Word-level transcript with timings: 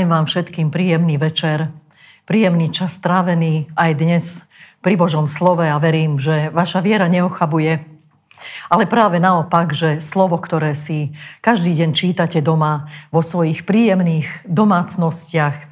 Prajem 0.00 0.16
vám 0.16 0.24
všetkým 0.24 0.68
príjemný 0.72 1.20
večer, 1.20 1.68
príjemný 2.24 2.72
čas 2.72 2.96
strávený 2.96 3.68
aj 3.76 3.90
dnes 4.00 4.24
pri 4.80 4.96
Božom 4.96 5.28
slove 5.28 5.60
a 5.60 5.76
verím, 5.76 6.16
že 6.16 6.48
vaša 6.56 6.80
viera 6.80 7.04
neochabuje. 7.04 7.84
Ale 8.72 8.88
práve 8.88 9.20
naopak, 9.20 9.76
že 9.76 10.00
slovo, 10.00 10.40
ktoré 10.40 10.72
si 10.72 11.12
každý 11.44 11.76
deň 11.76 11.90
čítate 11.92 12.40
doma 12.40 12.88
vo 13.12 13.20
svojich 13.20 13.68
príjemných 13.68 14.48
domácnostiach, 14.48 15.68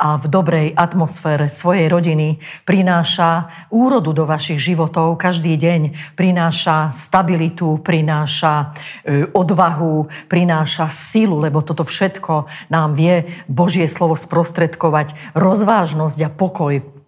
a 0.00 0.16
v 0.16 0.32
dobrej 0.32 0.68
atmosfére 0.72 1.52
svojej 1.52 1.92
rodiny 1.92 2.40
prináša 2.64 3.52
úrodu 3.68 4.16
do 4.16 4.24
vašich 4.24 4.56
životov 4.56 5.20
každý 5.20 5.60
deň, 5.60 6.16
prináša 6.16 6.88
stabilitu, 6.88 7.76
prináša 7.84 8.72
e, 9.04 9.28
odvahu, 9.28 10.08
prináša 10.32 10.88
silu, 10.88 11.36
lebo 11.44 11.60
toto 11.60 11.84
všetko 11.84 12.48
nám 12.72 12.96
vie 12.96 13.28
Božie 13.44 13.84
slovo 13.84 14.16
sprostredkovať, 14.16 15.36
rozvážnosť 15.36 16.18
a 16.24 16.30
pokoj 16.32 16.99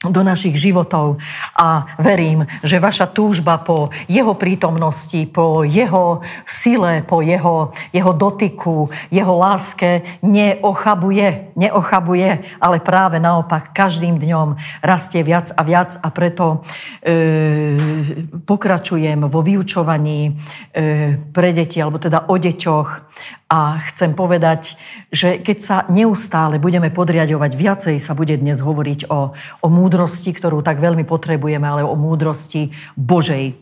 do 0.00 0.24
našich 0.24 0.56
životov. 0.56 1.20
A 1.60 1.84
verím, 2.00 2.48
že 2.64 2.80
vaša 2.80 3.04
túžba 3.12 3.60
po 3.60 3.92
jeho 4.08 4.32
prítomnosti, 4.32 5.28
po 5.28 5.60
jeho 5.60 6.24
sile, 6.48 7.04
po 7.04 7.20
jeho, 7.20 7.76
jeho 7.92 8.12
dotyku, 8.16 8.88
jeho 9.12 9.34
láske 9.36 10.00
neochabuje, 10.24 11.52
neochabuje, 11.52 12.28
ale 12.64 12.76
práve 12.80 13.20
naopak 13.20 13.76
každým 13.76 14.16
dňom 14.16 14.56
rastie 14.80 15.20
viac 15.20 15.52
a 15.52 15.60
viac 15.60 15.92
a 16.00 16.08
preto 16.08 16.64
e, 17.04 17.76
pokračujem 18.40 19.28
vo 19.28 19.44
vyučovaní 19.44 20.32
e, 20.72 21.20
pre 21.28 21.52
deti, 21.52 21.76
alebo 21.76 22.00
teda 22.00 22.24
o 22.32 22.40
deťoch 22.40 22.88
a 23.50 23.82
chcem 23.90 24.14
povedať, 24.14 24.78
že 25.10 25.42
keď 25.42 25.58
sa 25.58 25.76
neustále 25.90 26.62
budeme 26.62 26.86
podriadovať, 26.86 27.50
viacej 27.58 27.96
sa 27.98 28.14
bude 28.14 28.38
dnes 28.38 28.62
hovoriť 28.62 29.10
o, 29.10 29.34
o 29.34 29.66
múdrosti, 29.66 30.30
ktorú 30.30 30.62
tak 30.62 30.78
veľmi 30.78 31.02
potrebujeme, 31.02 31.66
ale 31.66 31.82
o 31.82 31.98
múdrosti 31.98 32.70
Božej, 32.94 33.58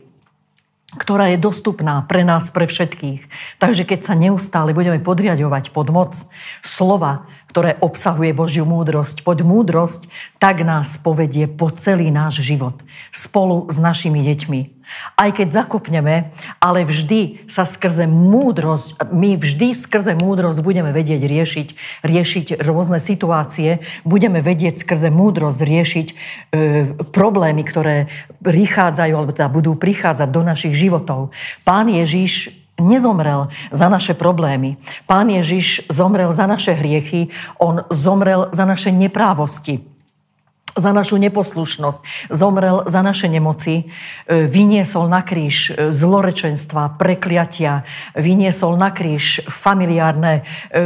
ktorá 0.93 1.33
je 1.33 1.41
dostupná 1.41 2.05
pre 2.05 2.21
nás, 2.21 2.53
pre 2.53 2.69
všetkých. 2.69 3.25
Takže 3.57 3.83
keď 3.89 3.99
sa 4.05 4.13
neustále 4.13 4.77
budeme 4.77 5.01
podriadovať 5.01 5.73
pod 5.73 5.89
moc 5.89 6.13
slova, 6.61 7.25
ktoré 7.49 7.81
obsahuje 7.81 8.29
Božiu 8.31 8.63
múdrosť. 8.63 9.25
Poď 9.25 9.41
múdrosť, 9.41 10.05
tak 10.37 10.61
nás 10.61 11.01
povedie 11.01 11.49
po 11.49 11.73
celý 11.73 12.13
náš 12.13 12.45
život 12.45 12.77
spolu 13.09 13.65
s 13.73 13.81
našimi 13.81 14.21
deťmi. 14.21 14.79
Aj 15.17 15.29
keď 15.29 15.65
zakopneme, 15.65 16.33
ale 16.57 16.81
vždy 16.81 17.45
sa 17.45 17.61
skrze 17.61 18.09
múdrosť, 18.09 19.13
my 19.13 19.37
vždy 19.37 19.77
skrze 19.77 20.17
múdrosť 20.17 20.65
budeme 20.65 20.89
vedieť 20.89 21.21
riešiť, 21.29 21.67
riešiť 22.01 22.47
rôzne 22.61 22.97
situácie, 22.97 23.85
budeme 24.01 24.41
vedieť 24.41 24.81
skrze 24.81 25.13
múdrosť 25.13 25.59
riešiť 25.61 26.07
e, 26.09 26.15
problémy, 27.13 27.61
ktoré 27.61 28.09
prichádzajú, 28.41 29.13
alebo 29.13 29.33
teda 29.33 29.49
budú 29.53 29.77
prichádzať 29.77 30.29
do 30.29 30.41
našich 30.41 30.73
životov. 30.73 31.29
Pán 31.61 31.85
Ježíš 31.85 32.58
nezomrel 32.79 33.51
za 33.71 33.87
naše 33.91 34.17
problémy. 34.17 34.79
Pán 35.05 35.29
Ježiš 35.29 35.85
zomrel 35.91 36.33
za 36.33 36.47
naše 36.47 36.73
hriechy, 36.73 37.29
on 37.59 37.83
zomrel 37.91 38.49
za 38.51 38.65
naše 38.65 38.91
neprávosti 38.91 39.83
za 40.79 40.93
našu 40.93 41.17
neposlušnosť, 41.17 42.31
zomrel 42.31 42.87
za 42.87 43.01
naše 43.01 43.27
nemoci, 43.27 43.83
e, 43.83 44.45
vyniesol 44.47 45.11
na 45.11 45.25
kríž 45.25 45.75
e, 45.75 45.91
zlorečenstva, 45.91 46.95
prekliatia, 46.95 47.83
vyniesol 48.15 48.79
na 48.79 48.93
kríž 48.93 49.43
familiárne 49.49 50.45
e, 50.69 50.79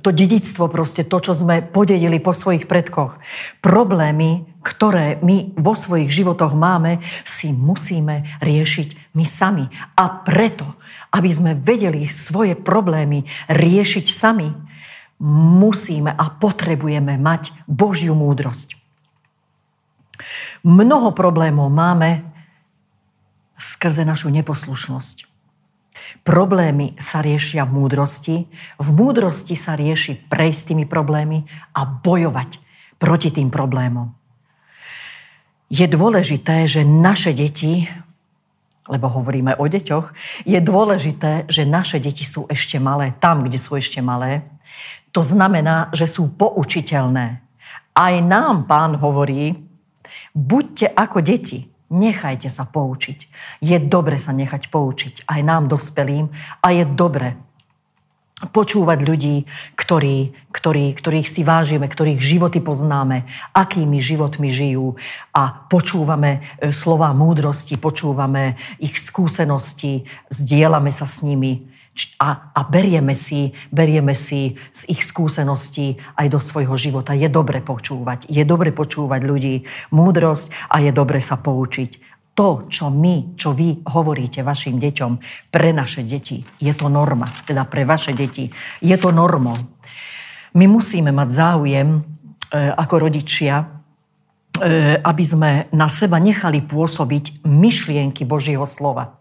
to 0.00 0.14
dedictvo, 0.14 0.70
proste 0.70 1.02
to, 1.02 1.18
čo 1.18 1.34
sme 1.34 1.58
podedili 1.62 2.22
po 2.22 2.30
svojich 2.30 2.70
predkoch. 2.70 3.18
Problémy, 3.58 4.46
ktoré 4.66 5.22
my 5.22 5.54
vo 5.54 5.78
svojich 5.78 6.10
životoch 6.10 6.50
máme, 6.50 6.98
si 7.22 7.54
musíme 7.54 8.26
riešiť 8.42 9.14
my 9.14 9.22
sami. 9.22 9.70
A 9.94 10.26
preto, 10.26 10.74
aby 11.14 11.30
sme 11.30 11.54
vedeli 11.54 12.10
svoje 12.10 12.58
problémy 12.58 13.22
riešiť 13.46 14.06
sami, 14.10 14.50
musíme 15.22 16.10
a 16.10 16.24
potrebujeme 16.34 17.14
mať 17.14 17.54
Božiu 17.70 18.18
múdrosť. 18.18 18.74
Mnoho 20.66 21.14
problémov 21.14 21.70
máme 21.70 22.26
skrze 23.54 24.02
našu 24.02 24.34
neposlušnosť. 24.34 25.30
Problémy 26.26 26.98
sa 26.98 27.22
riešia 27.22 27.64
v 27.64 27.72
múdrosti. 27.80 28.36
V 28.82 28.88
múdrosti 28.90 29.54
sa 29.54 29.78
rieši 29.78 30.26
prejsť 30.26 30.74
tými 30.74 30.84
problémy 30.84 31.46
a 31.72 31.86
bojovať 31.86 32.60
proti 32.98 33.30
tým 33.32 33.48
problémom. 33.48 34.25
Je 35.66 35.86
dôležité, 35.90 36.70
že 36.70 36.86
naše 36.86 37.34
deti, 37.34 37.90
lebo 38.86 39.10
hovoríme 39.10 39.58
o 39.58 39.66
deťoch, 39.66 40.14
je 40.46 40.58
dôležité, 40.62 41.50
že 41.50 41.66
naše 41.66 41.98
deti 41.98 42.22
sú 42.22 42.46
ešte 42.46 42.78
malé, 42.78 43.14
tam, 43.18 43.42
kde 43.42 43.58
sú 43.58 43.74
ešte 43.74 43.98
malé. 43.98 44.46
To 45.10 45.26
znamená, 45.26 45.90
že 45.90 46.06
sú 46.06 46.30
poučiteľné. 46.30 47.42
Aj 47.96 48.14
nám 48.22 48.70
pán 48.70 48.94
hovorí, 49.02 49.58
buďte 50.36 50.94
ako 50.94 51.18
deti, 51.24 51.66
Nechajte 51.86 52.50
sa 52.50 52.66
poučiť. 52.66 53.30
Je 53.62 53.78
dobre 53.78 54.18
sa 54.18 54.34
nechať 54.34 54.74
poučiť 54.74 55.22
aj 55.30 55.40
nám 55.46 55.70
dospelým 55.70 56.34
a 56.58 56.74
je 56.74 56.82
dobre 56.82 57.38
počúvať 58.36 59.00
ľudí, 59.00 59.36
ktorí, 59.80 60.36
ktorí, 60.52 60.92
ktorých 60.92 61.24
si 61.24 61.40
vážime, 61.40 61.88
ktorých 61.88 62.20
životy 62.20 62.60
poznáme, 62.60 63.24
akými 63.56 63.96
životmi 63.96 64.52
žijú 64.52 65.00
a 65.32 65.64
počúvame 65.72 66.44
e, 66.60 66.68
slova 66.68 67.16
múdrosti, 67.16 67.80
počúvame 67.80 68.60
ich 68.76 69.00
skúsenosti, 69.00 70.04
vzdielame 70.28 70.92
sa 70.92 71.08
s 71.08 71.24
nimi 71.24 71.64
a, 72.20 72.52
a 72.52 72.60
berieme, 72.68 73.16
si, 73.16 73.56
berieme 73.72 74.12
si 74.12 74.60
z 74.68 74.80
ich 74.92 75.00
skúseností 75.00 75.96
aj 76.20 76.28
do 76.28 76.36
svojho 76.36 76.76
života. 76.76 77.16
Je 77.16 77.32
dobre 77.32 77.64
počúvať. 77.64 78.28
Je 78.28 78.44
dobre 78.44 78.68
počúvať 78.68 79.20
ľudí 79.24 79.64
múdrosť 79.88 80.52
a 80.68 80.84
je 80.84 80.92
dobre 80.92 81.24
sa 81.24 81.40
poučiť. 81.40 82.15
To, 82.36 82.68
čo 82.68 82.92
my, 82.92 83.32
čo 83.32 83.56
vy 83.56 83.80
hovoríte 83.88 84.44
vašim 84.44 84.76
deťom, 84.76 85.12
pre 85.48 85.72
naše 85.72 86.04
deti, 86.04 86.44
je 86.60 86.72
to 86.76 86.92
norma. 86.92 87.24
Teda 87.48 87.64
pre 87.64 87.88
vaše 87.88 88.12
deti 88.12 88.52
je 88.84 88.96
to 89.00 89.08
normou. 89.08 89.56
My 90.52 90.68
musíme 90.68 91.16
mať 91.16 91.28
záujem 91.32 91.88
e, 91.96 92.00
ako 92.76 93.08
rodičia, 93.08 93.60
e, 93.60 93.64
aby 95.00 95.24
sme 95.24 95.50
na 95.72 95.88
seba 95.88 96.20
nechali 96.20 96.60
pôsobiť 96.60 97.44
myšlienky 97.48 98.28
Božieho 98.28 98.68
slova. 98.68 99.16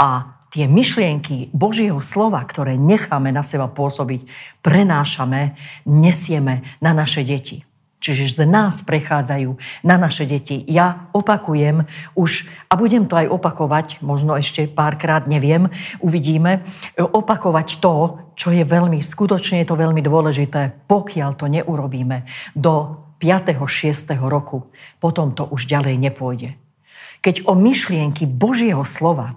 A 0.00 0.40
tie 0.48 0.64
myšlienky 0.64 1.52
Božieho 1.52 2.00
slova, 2.00 2.40
ktoré 2.48 2.80
necháme 2.80 3.28
na 3.28 3.44
seba 3.44 3.68
pôsobiť, 3.68 4.24
prenášame, 4.64 5.52
nesieme 5.84 6.64
na 6.80 6.96
naše 6.96 7.28
deti. 7.28 7.68
Čiže 8.00 8.40
z 8.40 8.48
nás 8.48 8.80
prechádzajú 8.80 9.60
na 9.84 10.00
naše 10.00 10.24
deti. 10.24 10.64
Ja 10.64 11.12
opakujem 11.12 11.84
už, 12.16 12.48
a 12.72 12.74
budem 12.80 13.04
to 13.04 13.20
aj 13.20 13.28
opakovať, 13.28 13.86
možno 14.00 14.40
ešte 14.40 14.64
párkrát, 14.64 15.28
neviem, 15.28 15.68
uvidíme, 16.00 16.64
opakovať 16.96 17.76
to, 17.78 18.24
čo 18.40 18.56
je 18.56 18.64
veľmi, 18.64 19.04
skutočne 19.04 19.60
je 19.60 19.68
to 19.68 19.76
veľmi 19.76 20.00
dôležité, 20.00 20.88
pokiaľ 20.88 21.30
to 21.36 21.46
neurobíme 21.52 22.24
do 22.56 23.04
5. 23.20 23.60
6. 23.60 24.16
roku, 24.16 24.72
potom 24.96 25.36
to 25.36 25.44
už 25.44 25.68
ďalej 25.68 26.00
nepôjde. 26.00 26.56
Keď 27.20 27.44
o 27.44 27.52
myšlienky 27.52 28.24
Božieho 28.24 28.80
slova 28.88 29.36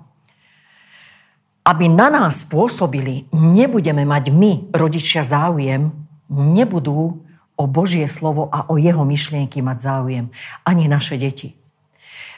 aby 1.64 1.88
na 1.88 2.12
nás 2.12 2.44
pôsobili, 2.44 3.24
nebudeme 3.32 4.04
mať 4.04 4.36
my, 4.36 4.76
rodičia, 4.76 5.24
záujem, 5.24 5.96
nebudú 6.28 7.24
o 7.56 7.66
Božie 7.70 8.06
slovo 8.10 8.50
a 8.50 8.68
o 8.70 8.78
jeho 8.78 9.06
myšlienky 9.06 9.62
mať 9.62 9.78
záujem. 9.80 10.26
Ani 10.66 10.90
naše 10.90 11.16
deti. 11.18 11.54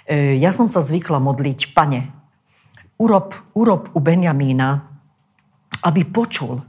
E, 0.05 0.37
ja 0.37 0.51
som 0.51 0.67
sa 0.67 0.83
zvykla 0.83 1.17
modliť, 1.23 1.71
pane, 1.73 2.11
urob, 2.99 3.35
urob 3.55 3.89
u 3.95 3.99
Benjamína, 3.99 4.91
aby 5.83 6.05
počul, 6.07 6.63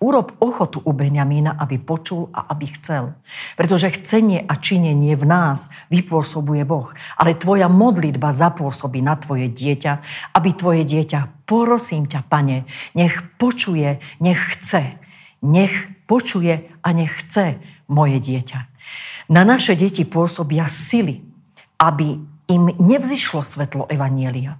Urob 0.00 0.32
ochotu 0.40 0.80
u 0.80 0.96
Benjamína, 0.96 1.60
aby 1.60 1.76
počul 1.76 2.32
a 2.32 2.48
aby 2.56 2.72
chcel. 2.72 3.12
Pretože 3.52 4.00
chcenie 4.00 4.40
a 4.48 4.56
činenie 4.56 5.12
v 5.12 5.28
nás 5.28 5.68
vypôsobuje 5.92 6.64
Boh. 6.64 6.88
Ale 7.20 7.36
tvoja 7.36 7.68
modlitba 7.68 8.32
zapôsobí 8.32 9.04
na 9.04 9.20
tvoje 9.20 9.52
dieťa, 9.52 9.92
aby 10.32 10.56
tvoje 10.56 10.88
dieťa, 10.88 11.44
porosím 11.44 12.08
ťa, 12.08 12.24
pane, 12.32 12.64
nech 12.96 13.12
počuje, 13.36 14.00
nech 14.24 14.40
chce. 14.56 14.96
Nech 15.44 15.92
počuje 16.08 16.72
a 16.80 16.88
nech 16.96 17.20
chce 17.20 17.60
moje 17.90 18.22
dieťa. 18.22 18.60
Na 19.30 19.42
naše 19.42 19.74
deti 19.74 20.06
pôsobia 20.06 20.70
sily, 20.70 21.20
aby 21.76 22.22
im 22.50 22.64
nevzýšlo 22.78 23.42
svetlo 23.42 23.90
Evanielia. 23.90 24.58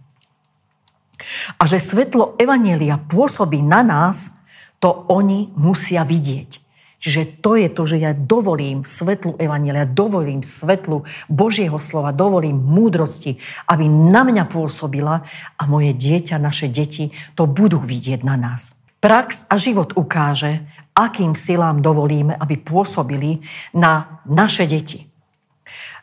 A 1.59 1.62
že 1.69 1.79
svetlo 1.79 2.35
Evanielia 2.41 2.99
pôsobí 2.99 3.62
na 3.62 3.87
nás, 3.87 4.35
to 4.81 5.06
oni 5.12 5.53
musia 5.55 6.03
vidieť. 6.03 6.61
Čiže 7.00 7.41
to 7.41 7.56
je 7.56 7.69
to, 7.73 7.82
že 7.88 7.97
ja 7.97 8.12
dovolím 8.12 8.85
svetlu 8.85 9.32
Evanília, 9.41 9.88
dovolím 9.88 10.44
svetlu 10.44 11.09
Božieho 11.32 11.81
slova, 11.81 12.12
dovolím 12.12 12.61
múdrosti, 12.61 13.41
aby 13.65 13.88
na 13.88 14.21
mňa 14.21 14.44
pôsobila 14.44 15.25
a 15.56 15.62
moje 15.65 15.97
dieťa, 15.97 16.37
naše 16.37 16.69
deti 16.69 17.17
to 17.32 17.49
budú 17.49 17.81
vidieť 17.81 18.21
na 18.21 18.37
nás. 18.37 18.77
Prax 19.00 19.49
a 19.49 19.56
život 19.56 19.97
ukáže, 19.97 20.69
akým 21.00 21.32
silám 21.32 21.81
dovolíme, 21.81 22.37
aby 22.37 22.61
pôsobili 22.61 23.41
na 23.73 24.20
naše 24.29 24.69
deti. 24.69 25.08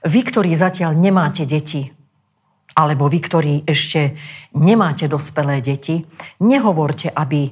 Vy, 0.02 0.20
ktorí 0.26 0.54
zatiaľ 0.58 0.98
nemáte 0.98 1.46
deti, 1.46 1.94
alebo 2.78 3.10
vy, 3.10 3.20
ktorí 3.22 3.54
ešte 3.66 4.18
nemáte 4.58 5.06
dospelé 5.06 5.62
deti, 5.62 6.06
nehovorte, 6.42 7.10
aby 7.10 7.50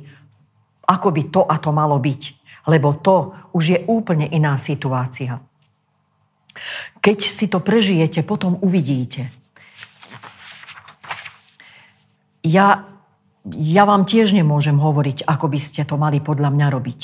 ako 0.86 1.10
by 1.10 1.24
to 1.34 1.42
a 1.46 1.56
to 1.58 1.70
malo 1.74 1.98
byť 1.98 2.46
lebo 2.66 2.98
to 2.98 3.34
už 3.54 3.64
je 3.64 3.80
úplne 3.86 4.26
iná 4.26 4.58
situácia. 4.58 5.42
Keď 7.02 7.18
si 7.22 7.46
to 7.46 7.62
prežijete, 7.62 8.26
potom 8.26 8.58
uvidíte. 8.62 9.30
Ja, 12.46 12.86
ja 13.50 13.84
vám 13.86 14.06
tiež 14.06 14.34
nemôžem 14.34 14.78
hovoriť, 14.78 15.26
ako 15.26 15.46
by 15.50 15.60
ste 15.62 15.82
to 15.86 15.98
mali 15.98 16.22
podľa 16.22 16.50
mňa 16.54 16.68
robiť. 16.74 17.02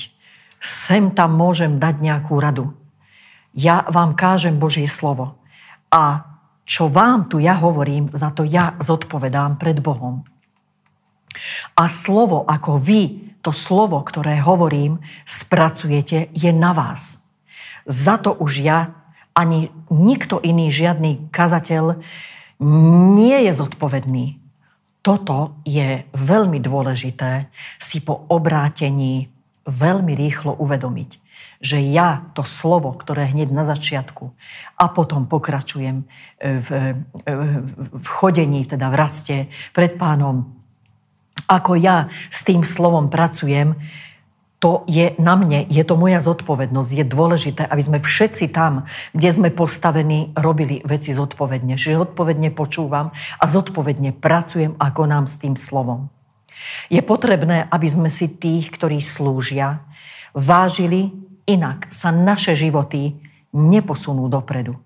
Sem 0.61 1.09
tam 1.17 1.33
môžem 1.33 1.81
dať 1.81 1.95
nejakú 1.99 2.37
radu. 2.37 2.77
Ja 3.51 3.83
vám 3.89 4.13
kážem 4.13 4.61
Božie 4.61 4.85
slovo. 4.85 5.41
A 5.91 6.23
čo 6.63 6.87
vám 6.87 7.27
tu 7.27 7.41
ja 7.41 7.57
hovorím, 7.59 8.13
za 8.13 8.31
to 8.31 8.47
ja 8.47 8.79
zodpovedám 8.79 9.59
pred 9.59 9.81
Bohom. 9.83 10.23
A 11.75 11.83
slovo, 11.89 12.47
ako 12.47 12.79
vy 12.79 13.33
to 13.41 13.49
slovo, 13.51 13.99
ktoré 14.05 14.39
hovorím, 14.39 15.01
spracujete, 15.25 16.29
je 16.31 16.51
na 16.53 16.71
vás. 16.71 17.25
Za 17.89 18.21
to 18.21 18.37
už 18.37 18.61
ja, 18.61 18.93
ani 19.33 19.73
nikto 19.89 20.37
iný, 20.39 20.69
žiadny 20.69 21.33
kazateľ 21.33 21.97
nie 23.17 23.37
je 23.49 23.51
zodpovedný. 23.57 24.37
Toto 25.01 25.57
je 25.65 26.05
veľmi 26.13 26.61
dôležité 26.61 27.49
si 27.81 28.05
po 28.05 28.29
obrátení 28.29 29.33
veľmi 29.71 30.11
rýchlo 30.13 30.53
uvedomiť, 30.59 31.17
že 31.63 31.79
ja 31.79 32.27
to 32.35 32.43
slovo, 32.43 32.91
ktoré 32.91 33.31
hneď 33.31 33.49
na 33.55 33.63
začiatku 33.63 34.35
a 34.75 34.85
potom 34.91 35.25
pokračujem 35.25 36.03
v, 36.41 36.69
v 37.95 38.07
chodení, 38.07 38.67
teda 38.67 38.91
v 38.91 38.95
raste 38.99 39.35
pred 39.71 39.95
pánom, 39.95 40.51
ako 41.47 41.79
ja 41.79 42.11
s 42.29 42.43
tým 42.43 42.67
slovom 42.67 43.07
pracujem, 43.07 43.79
to 44.61 44.85
je 44.85 45.17
na 45.17 45.33
mne, 45.33 45.65
je 45.73 45.81
to 45.81 45.97
moja 45.97 46.21
zodpovednosť. 46.21 46.91
Je 46.93 47.05
dôležité, 47.05 47.65
aby 47.65 47.81
sme 47.81 47.97
všetci 47.97 48.53
tam, 48.53 48.85
kde 49.09 49.29
sme 49.33 49.49
postavení, 49.49 50.37
robili 50.37 50.85
veci 50.85 51.17
zodpovedne. 51.17 51.81
Že 51.81 52.05
zodpovedne 52.05 52.53
počúvam 52.53 53.09
a 53.41 53.43
zodpovedne 53.49 54.13
pracujem 54.21 54.77
a 54.77 54.93
konám 54.93 55.25
s 55.25 55.41
tým 55.41 55.57
slovom. 55.57 56.13
Je 56.89 57.01
potrebné, 57.01 57.67
aby 57.69 57.87
sme 57.87 58.09
si 58.09 58.29
tých, 58.29 58.71
ktorí 58.73 59.01
slúžia, 59.01 59.83
vážili, 60.35 61.11
inak 61.49 61.89
sa 61.91 62.13
naše 62.13 62.55
životy 62.55 63.17
neposunú 63.51 64.31
dopredu. 64.31 64.79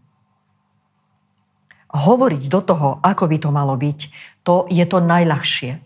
Hovoriť 1.96 2.44
do 2.52 2.60
toho, 2.60 2.90
ako 3.00 3.24
by 3.32 3.38
to 3.40 3.50
malo 3.56 3.76
byť, 3.80 4.00
to 4.44 4.68
je 4.68 4.84
to 4.84 5.00
najľahšie. 5.00 5.80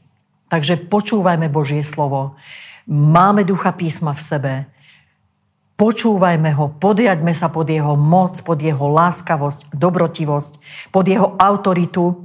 Takže 0.49 0.89
počúvajme 0.89 1.45
Božie 1.53 1.85
slovo. 1.85 2.33
Máme 2.89 3.45
ducha 3.45 3.69
písma 3.77 4.17
v 4.17 4.25
sebe. 4.25 4.53
Počúvajme 5.77 6.49
ho, 6.57 6.75
podriadme 6.75 7.31
sa 7.31 7.47
pod 7.47 7.69
jeho 7.69 7.93
moc, 7.93 8.35
pod 8.41 8.59
jeho 8.59 8.89
láskavosť, 8.89 9.71
dobrotivosť, 9.71 10.53
pod 10.91 11.05
jeho 11.07 11.37
autoritu. 11.37 12.19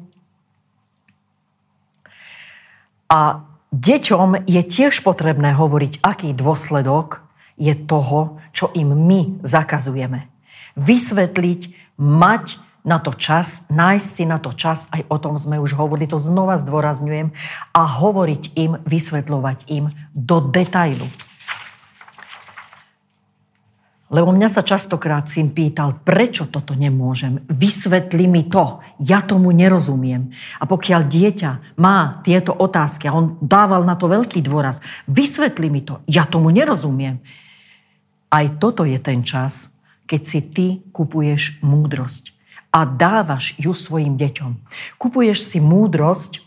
A 3.06 3.46
deťom 3.75 4.47
je 4.47 4.62
tiež 4.62 5.03
potrebné 5.03 5.50
hovoriť, 5.59 5.99
aký 6.06 6.31
dôsledok 6.31 7.26
je 7.59 7.75
toho, 7.75 8.38
čo 8.55 8.71
im 8.75 8.94
my 8.94 9.43
zakazujeme. 9.43 10.31
Vysvetliť, 10.79 11.75
mať 11.99 12.59
na 12.85 13.00
to 13.00 13.17
čas, 13.17 13.65
nájsť 13.73 14.06
si 14.06 14.25
na 14.29 14.37
to 14.37 14.53
čas, 14.53 14.93
aj 14.93 15.09
o 15.09 15.17
tom 15.17 15.41
sme 15.41 15.56
už 15.56 15.73
hovorili, 15.73 16.05
to 16.05 16.21
znova 16.21 16.61
zdôrazňujem, 16.61 17.32
a 17.73 17.82
hovoriť 17.82 18.43
im, 18.61 18.73
vysvetľovať 18.85 19.59
im 19.73 19.91
do 20.12 20.44
detailu. 20.44 21.09
Lebo 24.14 24.31
mňa 24.31 24.46
sa 24.46 24.62
častokrát 24.62 25.26
syn 25.26 25.50
pýtal, 25.50 25.99
prečo 26.06 26.46
toto 26.46 26.78
nemôžem? 26.78 27.43
Vysvetli 27.50 28.31
mi 28.31 28.46
to. 28.46 28.78
Ja 29.02 29.26
tomu 29.26 29.50
nerozumiem. 29.50 30.31
A 30.62 30.70
pokiaľ 30.70 31.11
dieťa 31.11 31.75
má 31.82 32.22
tieto 32.22 32.55
otázky, 32.55 33.11
a 33.11 33.16
on 33.19 33.34
dával 33.43 33.82
na 33.82 33.99
to 33.99 34.06
veľký 34.06 34.38
dôraz, 34.38 34.78
vysvetli 35.11 35.66
mi 35.66 35.82
to. 35.82 35.99
Ja 36.06 36.31
tomu 36.31 36.55
nerozumiem. 36.55 37.19
Aj 38.31 38.46
toto 38.62 38.87
je 38.87 39.02
ten 39.02 39.26
čas, 39.26 39.75
keď 40.06 40.20
si 40.22 40.40
ty 40.46 40.66
kupuješ 40.94 41.58
múdrosť 41.66 42.31
a 42.70 42.87
dávaš 42.87 43.58
ju 43.58 43.75
svojim 43.75 44.14
deťom. 44.14 44.62
Kupuješ 44.94 45.43
si 45.43 45.58
múdrosť, 45.58 46.38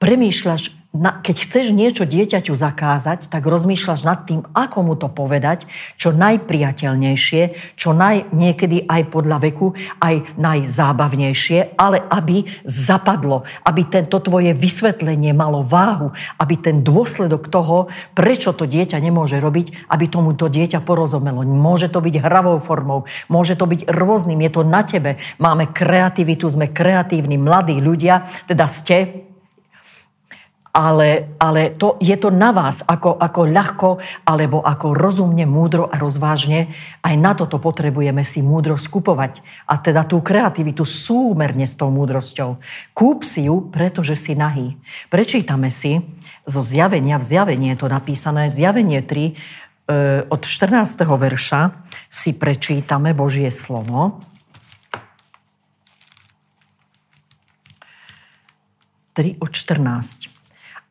premýšľaš 0.00 0.77
na, 0.98 1.22
keď 1.22 1.46
chceš 1.46 1.70
niečo 1.70 2.02
dieťaťu 2.02 2.58
zakázať, 2.58 3.30
tak 3.30 3.46
rozmýšľaš 3.46 4.00
nad 4.02 4.26
tým, 4.26 4.42
ako 4.50 4.78
mu 4.82 4.94
to 4.98 5.06
povedať, 5.06 5.70
čo 5.94 6.10
najpriateľnejšie, 6.10 7.42
čo 7.78 7.94
naj, 7.94 8.34
niekedy 8.34 8.82
aj 8.90 9.06
podľa 9.14 9.38
veku, 9.46 9.78
aj 10.02 10.34
najzábavnejšie, 10.34 11.78
ale 11.78 12.02
aby 12.10 12.50
zapadlo, 12.66 13.46
aby 13.62 13.86
tento 13.86 14.18
tvoje 14.18 14.50
vysvetlenie 14.58 15.30
malo 15.30 15.62
váhu, 15.62 16.10
aby 16.42 16.58
ten 16.58 16.82
dôsledok 16.82 17.46
toho, 17.46 17.86
prečo 18.18 18.50
to 18.50 18.66
dieťa 18.66 18.98
nemôže 18.98 19.38
robiť, 19.38 19.94
aby 19.94 20.10
tomu 20.10 20.34
to 20.34 20.50
dieťa 20.50 20.82
porozumelo. 20.82 21.46
Môže 21.46 21.86
to 21.94 22.02
byť 22.02 22.18
hravou 22.18 22.58
formou, 22.58 23.06
môže 23.30 23.54
to 23.54 23.70
byť 23.70 23.86
rôznym, 23.86 24.42
je 24.42 24.50
to 24.50 24.62
na 24.66 24.82
tebe. 24.82 25.22
Máme 25.38 25.70
kreativitu, 25.70 26.50
sme 26.50 26.74
kreatívni 26.74 27.38
mladí 27.38 27.78
ľudia, 27.78 28.26
teda 28.50 28.66
ste, 28.66 29.27
ale, 30.72 31.34
ale 31.40 31.74
to, 31.74 31.96
je 31.98 32.14
to 32.20 32.28
na 32.28 32.52
vás, 32.52 32.84
ako, 32.84 33.16
ako 33.16 33.40
ľahko 33.48 33.90
alebo 34.28 34.60
ako 34.60 34.94
rozumne, 34.94 35.48
múdro 35.48 35.88
a 35.88 35.96
rozvážne. 35.96 36.70
Aj 37.00 37.14
na 37.16 37.32
toto 37.32 37.56
potrebujeme 37.56 38.22
si 38.22 38.44
múdro 38.44 38.76
skupovať. 38.76 39.40
A 39.66 39.80
teda 39.80 40.04
tú 40.04 40.20
kreativitu 40.20 40.84
súmerne 40.84 41.64
s 41.64 41.74
tou 41.74 41.88
múdrosťou. 41.88 42.60
Kúp 42.92 43.24
si 43.24 43.48
ju, 43.48 43.72
pretože 43.72 44.14
si 44.14 44.36
nahý. 44.36 44.76
Prečítame 45.08 45.72
si 45.72 46.04
zo 46.44 46.60
zjavenia, 46.64 47.20
v 47.20 47.24
zjavení 47.24 47.66
je 47.74 47.78
to 47.84 47.88
napísané, 47.88 48.48
zjavenie 48.48 49.04
3, 49.04 49.08
e, 49.08 49.34
od 50.28 50.42
14. 50.44 51.04
verša 51.04 51.74
si 52.08 52.36
prečítame 52.36 53.12
Božie 53.16 53.52
slovo. 53.52 54.20
3 59.18 59.42
od 59.42 59.50
14 59.50 60.37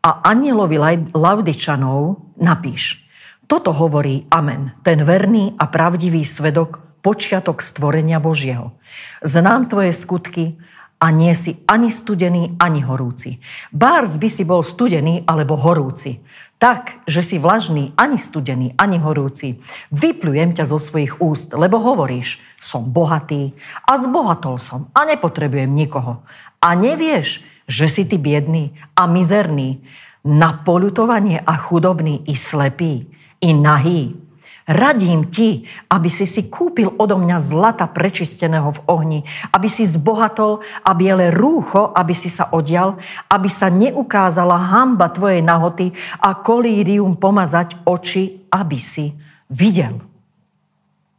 a 0.07 0.23
anielovi 0.23 0.79
Laudičanov 1.11 2.31
napíš. 2.39 3.03
Toto 3.43 3.75
hovorí 3.75 4.23
Amen, 4.31 4.79
ten 4.79 5.03
verný 5.03 5.59
a 5.59 5.67
pravdivý 5.67 6.23
svedok, 6.23 6.79
počiatok 7.03 7.59
stvorenia 7.59 8.23
Božieho. 8.23 8.79
Znám 9.19 9.67
tvoje 9.67 9.91
skutky 9.91 10.55
a 11.03 11.11
nie 11.11 11.35
si 11.35 11.59
ani 11.67 11.91
studený, 11.91 12.55
ani 12.55 12.87
horúci. 12.87 13.43
Bárs 13.75 14.15
by 14.15 14.29
si 14.31 14.47
bol 14.47 14.63
studený 14.63 15.27
alebo 15.27 15.59
horúci. 15.59 16.23
Tak, 16.57 17.05
že 17.05 17.21
si 17.21 17.35
vlažný, 17.37 17.91
ani 17.99 18.17
studený, 18.17 18.79
ani 18.79 18.97
horúci. 19.03 19.59
Vyplujem 19.91 20.55
ťa 20.55 20.71
zo 20.71 20.79
svojich 20.79 21.19
úst, 21.19 21.51
lebo 21.51 21.83
hovoríš, 21.83 22.39
som 22.57 22.87
bohatý 22.87 23.53
a 23.85 23.99
zbohatol 23.99 24.57
som 24.57 24.87
a 24.95 25.03
nepotrebujem 25.05 25.69
nikoho. 25.69 26.23
A 26.63 26.73
nevieš, 26.73 27.45
že 27.67 27.91
si 27.91 28.07
ty 28.07 28.15
biedný 28.15 28.73
a 28.95 29.05
mizerný, 29.05 29.83
na 30.27 30.59
polutovanie 30.59 31.39
a 31.39 31.55
chudobný 31.55 32.27
i 32.27 32.35
slepý, 32.35 33.07
i 33.39 33.49
nahý. 33.55 34.19
Radím 34.67 35.31
ti, 35.31 35.63
aby 35.87 36.11
si 36.11 36.27
si 36.27 36.51
kúpil 36.51 36.91
odo 36.99 37.15
mňa 37.15 37.39
zlata 37.39 37.87
prečisteného 37.87 38.75
v 38.75 38.83
ohni, 38.91 39.19
aby 39.55 39.71
si 39.71 39.87
zbohatol 39.87 40.59
a 40.83 40.91
biele 40.91 41.31
rúcho, 41.31 41.95
aby 41.95 42.11
si 42.11 42.27
sa 42.27 42.51
odial, 42.51 42.99
aby 43.31 43.47
sa 43.47 43.71
neukázala 43.71 44.59
hamba 44.59 45.07
tvojej 45.07 45.39
nahoty 45.39 45.95
a 46.19 46.35
kolírium 46.43 47.15
pomazať 47.15 47.87
oči, 47.87 48.51
aby 48.51 48.75
si 48.75 49.15
videl. 49.47 50.03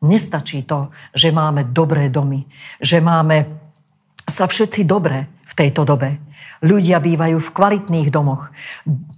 Nestačí 0.05 0.69
to, 0.69 0.93
že 1.17 1.33
máme 1.33 1.73
dobré 1.73 2.13
domy, 2.13 2.45
že 2.85 3.01
máme 3.01 3.68
sa 4.29 4.45
všetci 4.47 4.85
dobre 4.85 5.39
tejto 5.59 5.83
dobe. 5.83 6.23
Ľudia 6.59 6.99
bývajú 6.99 7.39
v 7.39 7.55
kvalitných 7.55 8.11
domoch, 8.11 8.51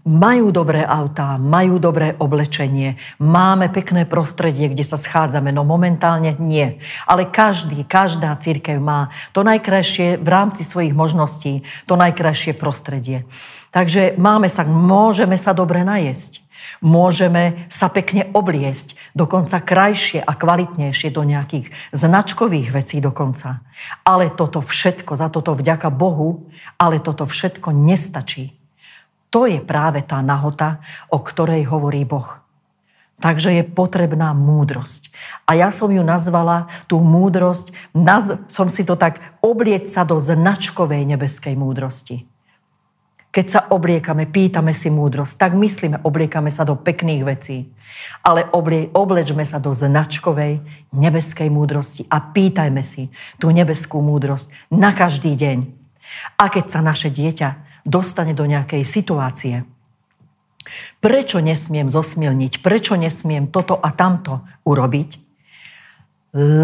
majú 0.05 0.53
dobré 0.53 0.85
autá, 0.85 1.41
majú 1.41 1.81
dobré 1.81 2.13
oblečenie, 2.21 3.01
máme 3.17 3.73
pekné 3.73 4.05
prostredie, 4.05 4.69
kde 4.69 4.85
sa 4.85 5.01
schádzame, 5.01 5.49
no 5.49 5.65
momentálne 5.65 6.37
nie. 6.37 6.81
Ale 7.09 7.29
každý, 7.29 7.85
každá 7.89 8.37
církev 8.37 8.77
má 8.77 9.09
to 9.33 9.41
najkrajšie 9.41 10.21
v 10.21 10.29
rámci 10.29 10.69
svojich 10.69 10.93
možností, 10.93 11.65
to 11.89 11.97
najkrajšie 11.97 12.57
prostredie. 12.57 13.25
Takže 13.71 14.19
máme 14.19 14.51
sa, 14.51 14.67
môžeme 14.67 15.39
sa 15.39 15.55
dobre 15.55 15.87
najesť. 15.87 16.43
Môžeme 16.85 17.67
sa 17.73 17.89
pekne 17.89 18.29
obliesť, 18.37 18.95
dokonca 19.17 19.65
krajšie 19.65 20.21
a 20.21 20.33
kvalitnejšie 20.37 21.09
do 21.09 21.25
nejakých 21.25 21.73
značkových 21.97 22.69
vecí 22.73 23.01
dokonca. 23.01 23.65
Ale 24.05 24.29
toto 24.29 24.61
všetko, 24.61 25.17
za 25.17 25.33
toto 25.33 25.57
vďaka 25.57 25.89
Bohu, 25.89 26.53
ale 26.77 27.01
toto 27.01 27.25
všetko 27.25 27.73
nestačí. 27.73 28.53
To 29.31 29.47
je 29.47 29.63
práve 29.63 30.03
tá 30.05 30.21
nahota, 30.21 30.83
o 31.09 31.23
ktorej 31.23 31.65
hovorí 31.71 32.05
Boh. 32.05 32.43
Takže 33.21 33.61
je 33.61 33.65
potrebná 33.65 34.33
múdrosť. 34.33 35.13
A 35.45 35.53
ja 35.53 35.69
som 35.69 35.93
ju 35.93 36.01
nazvala, 36.01 36.73
tú 36.89 37.05
múdrosť, 37.05 37.77
naz, 37.93 38.33
som 38.49 38.73
si 38.73 38.81
to 38.83 38.97
tak, 38.97 39.21
oblieť 39.45 39.93
sa 39.93 40.09
do 40.09 40.17
značkovej 40.17 41.05
nebeskej 41.05 41.53
múdrosti. 41.53 42.30
Keď 43.31 43.47
sa 43.47 43.61
obliekame, 43.71 44.27
pýtame 44.27 44.75
si 44.75 44.91
múdrosť, 44.91 45.39
tak 45.39 45.55
myslíme, 45.55 46.03
obliekame 46.03 46.51
sa 46.51 46.67
do 46.67 46.75
pekných 46.75 47.23
vecí. 47.23 47.71
Ale 48.27 48.51
oblie, 48.51 48.91
oblečme 48.91 49.47
sa 49.47 49.63
do 49.63 49.71
značkovej 49.71 50.59
nebeskej 50.91 51.47
múdrosti 51.47 52.11
a 52.11 52.19
pýtajme 52.19 52.83
si 52.83 53.15
tú 53.39 53.55
nebeskú 53.55 54.03
múdrosť 54.03 54.75
na 54.75 54.91
každý 54.91 55.39
deň. 55.39 55.59
A 56.43 56.51
keď 56.51 56.75
sa 56.75 56.81
naše 56.83 57.07
dieťa 57.07 57.83
dostane 57.87 58.35
do 58.35 58.43
nejakej 58.51 58.83
situácie, 58.83 59.63
prečo 60.99 61.39
nesmiem 61.39 61.87
zosmilniť, 61.87 62.59
prečo 62.67 62.99
nesmiem 62.99 63.47
toto 63.47 63.79
a 63.79 63.95
tamto 63.95 64.43
urobiť, 64.67 65.31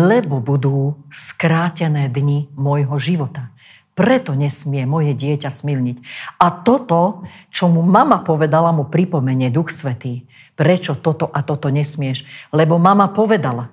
lebo 0.06 0.38
budú 0.38 0.98
skrátené 1.10 2.06
dni 2.06 2.50
môjho 2.54 2.98
života. 3.02 3.50
Preto 3.96 4.36
nesmie 4.36 4.84
moje 4.84 5.16
dieťa 5.16 5.48
smilniť. 5.48 5.96
A 6.36 6.52
toto, 6.52 7.24
čo 7.48 7.72
mu 7.72 7.80
mama 7.80 8.20
povedala, 8.20 8.68
mu 8.68 8.84
pripomenie 8.84 9.48
Duch 9.48 9.72
Svetý. 9.72 10.28
Prečo 10.52 11.00
toto 11.00 11.32
a 11.32 11.40
toto 11.40 11.72
nesmieš? 11.72 12.28
Lebo 12.52 12.76
mama 12.76 13.08
povedala. 13.08 13.72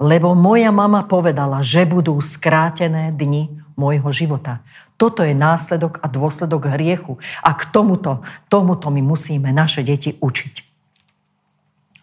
Lebo 0.00 0.32
moja 0.32 0.72
mama 0.72 1.04
povedala, 1.04 1.60
že 1.60 1.84
budú 1.84 2.16
skrátené 2.24 3.12
dni 3.12 3.52
môjho 3.76 4.08
života. 4.16 4.64
Toto 4.96 5.20
je 5.20 5.36
následok 5.36 6.00
a 6.00 6.08
dôsledok 6.08 6.72
hriechu. 6.72 7.20
A 7.44 7.52
k 7.52 7.68
tomuto, 7.68 8.24
tomuto 8.48 8.88
my 8.88 9.04
musíme 9.04 9.52
naše 9.52 9.84
deti 9.84 10.16
učiť. 10.16 10.54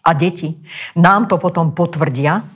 A 0.06 0.14
deti 0.14 0.62
nám 0.94 1.26
to 1.26 1.42
potom 1.42 1.74
potvrdia. 1.74 2.46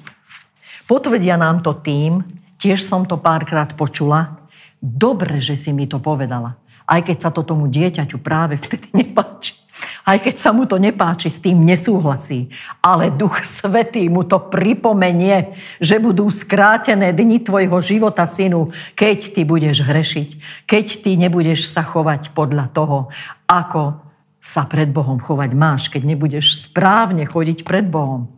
Potvrdia 0.87 1.35
nám 1.35 1.66
to 1.66 1.75
tým, 1.75 2.23
Tiež 2.59 2.83
som 2.83 3.07
to 3.07 3.17
párkrát 3.19 3.71
počula. 3.79 4.43
Dobre, 4.79 5.38
že 5.38 5.55
si 5.55 5.71
mi 5.71 5.87
to 5.87 6.03
povedala. 6.03 6.59
Aj 6.88 7.03
keď 7.05 7.29
sa 7.29 7.31
to 7.31 7.47
tomu 7.47 7.71
dieťaťu 7.71 8.19
práve 8.19 8.59
vtedy 8.59 8.91
nepáči. 8.95 9.55
Aj 10.03 10.19
keď 10.19 10.41
sa 10.41 10.50
mu 10.50 10.65
to 10.67 10.81
nepáči, 10.81 11.31
s 11.31 11.38
tým 11.38 11.62
nesúhlasí. 11.62 12.50
Ale 12.83 13.12
Duch 13.12 13.45
Svetý 13.45 14.09
mu 14.11 14.25
to 14.27 14.41
pripomenie, 14.41 15.55
že 15.79 16.03
budú 16.03 16.33
skrátené 16.33 17.15
dni 17.15 17.45
tvojho 17.45 17.79
života, 17.85 18.25
synu, 18.27 18.73
keď 18.97 19.37
ty 19.37 19.43
budeš 19.45 19.85
hrešiť. 19.85 20.29
Keď 20.67 20.87
ty 21.05 21.15
nebudeš 21.15 21.69
sa 21.69 21.85
chovať 21.85 22.33
podľa 22.33 22.73
toho, 22.73 23.12
ako 23.47 24.00
sa 24.41 24.65
pred 24.65 24.88
Bohom 24.88 25.21
chovať 25.21 25.50
máš, 25.53 25.93
keď 25.93 26.03
nebudeš 26.09 26.57
správne 26.57 27.29
chodiť 27.29 27.62
pred 27.69 27.85
Bohom. 27.85 28.38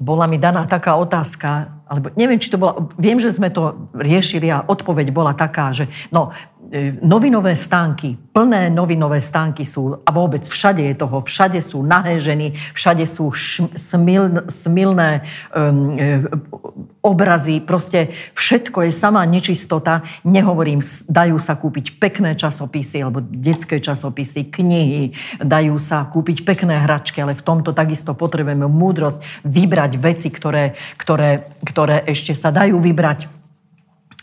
Bola 0.00 0.26
mi 0.26 0.38
daná 0.38 0.64
taká 0.64 0.96
otázka, 0.96 1.68
alebo 1.86 2.10
neviem, 2.18 2.42
či 2.42 2.50
to 2.50 2.58
bola, 2.58 2.90
viem, 2.98 3.22
že 3.22 3.30
sme 3.30 3.46
to 3.46 3.90
riešili 3.94 4.50
a 4.50 4.66
odpoveď 4.66 5.14
bola 5.14 5.38
taká, 5.38 5.70
že 5.70 5.86
no, 6.10 6.34
e, 6.74 6.98
novinové 6.98 7.54
stánky, 7.54 8.18
plné 8.34 8.74
novinové 8.74 9.22
stánky 9.22 9.62
sú, 9.62 10.02
a 10.02 10.10
vôbec 10.10 10.42
všade 10.42 10.82
je 10.82 10.94
toho, 10.98 11.22
všade 11.22 11.62
sú 11.62 11.86
nahé 11.86 12.18
ženy, 12.18 12.58
všade 12.74 13.06
sú 13.06 13.30
smil, 13.78 14.50
smilné 14.50 15.22
um, 15.54 15.94
obrazy, 17.06 17.62
proste 17.62 18.10
všetko 18.34 18.90
je 18.90 18.92
samá 18.92 19.22
nečistota. 19.22 20.02
Nehovorím, 20.26 20.82
dajú 21.06 21.38
sa 21.38 21.54
kúpiť 21.54 22.02
pekné 22.02 22.34
časopisy 22.34 22.98
alebo 22.98 23.22
detské 23.22 23.78
časopisy, 23.78 24.50
knihy, 24.50 25.14
dajú 25.38 25.78
sa 25.78 26.02
kúpiť 26.10 26.42
pekné 26.42 26.82
hračky, 26.82 27.22
ale 27.22 27.38
v 27.38 27.46
tomto 27.46 27.70
takisto 27.70 28.18
potrebujeme 28.18 28.66
múdrosť 28.66 29.46
vybrať 29.46 29.92
veci, 30.02 30.28
ktoré, 30.34 30.74
ktoré, 30.98 31.46
ktoré 31.76 32.08
ešte 32.08 32.32
sa 32.32 32.48
dajú 32.48 32.80
vybrať 32.80 33.35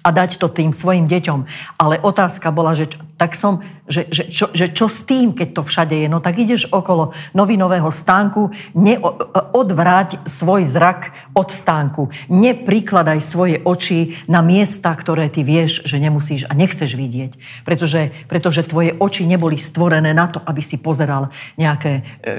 a 0.03 0.09
dať 0.11 0.35
to 0.35 0.51
tým 0.51 0.75
svojim 0.75 1.07
deťom. 1.07 1.39
Ale 1.79 1.95
otázka 2.03 2.51
bola, 2.51 2.75
že 2.75 2.91
tak 3.15 3.39
som, 3.39 3.63
že, 3.87 4.11
že, 4.11 4.27
čo, 4.27 4.51
že 4.51 4.75
čo 4.75 4.91
s 4.91 5.07
tým, 5.07 5.31
keď 5.31 5.55
to 5.55 5.61
všade 5.63 5.95
je? 5.95 6.11
No 6.11 6.19
tak 6.19 6.35
ideš 6.35 6.67
okolo 6.67 7.15
novinového 7.31 7.87
stánku, 7.87 8.51
neodvráť 8.75 10.27
svoj 10.27 10.67
zrak 10.67 11.15
od 11.31 11.47
stánku. 11.47 12.11
Neprikladaj 12.27 13.23
svoje 13.23 13.63
oči 13.63 14.19
na 14.27 14.43
miesta, 14.43 14.91
ktoré 14.91 15.31
ty 15.31 15.47
vieš, 15.47 15.87
že 15.87 16.03
nemusíš 16.03 16.51
a 16.51 16.53
nechceš 16.57 16.99
vidieť. 16.99 17.63
Pretože, 17.63 18.11
pretože 18.27 18.67
tvoje 18.67 18.91
oči 18.99 19.23
neboli 19.23 19.55
stvorené 19.55 20.11
na 20.11 20.27
to, 20.27 20.43
aby 20.43 20.59
si 20.59 20.75
pozeral 20.75 21.31
nejaké 21.55 22.03
e, 22.03 22.33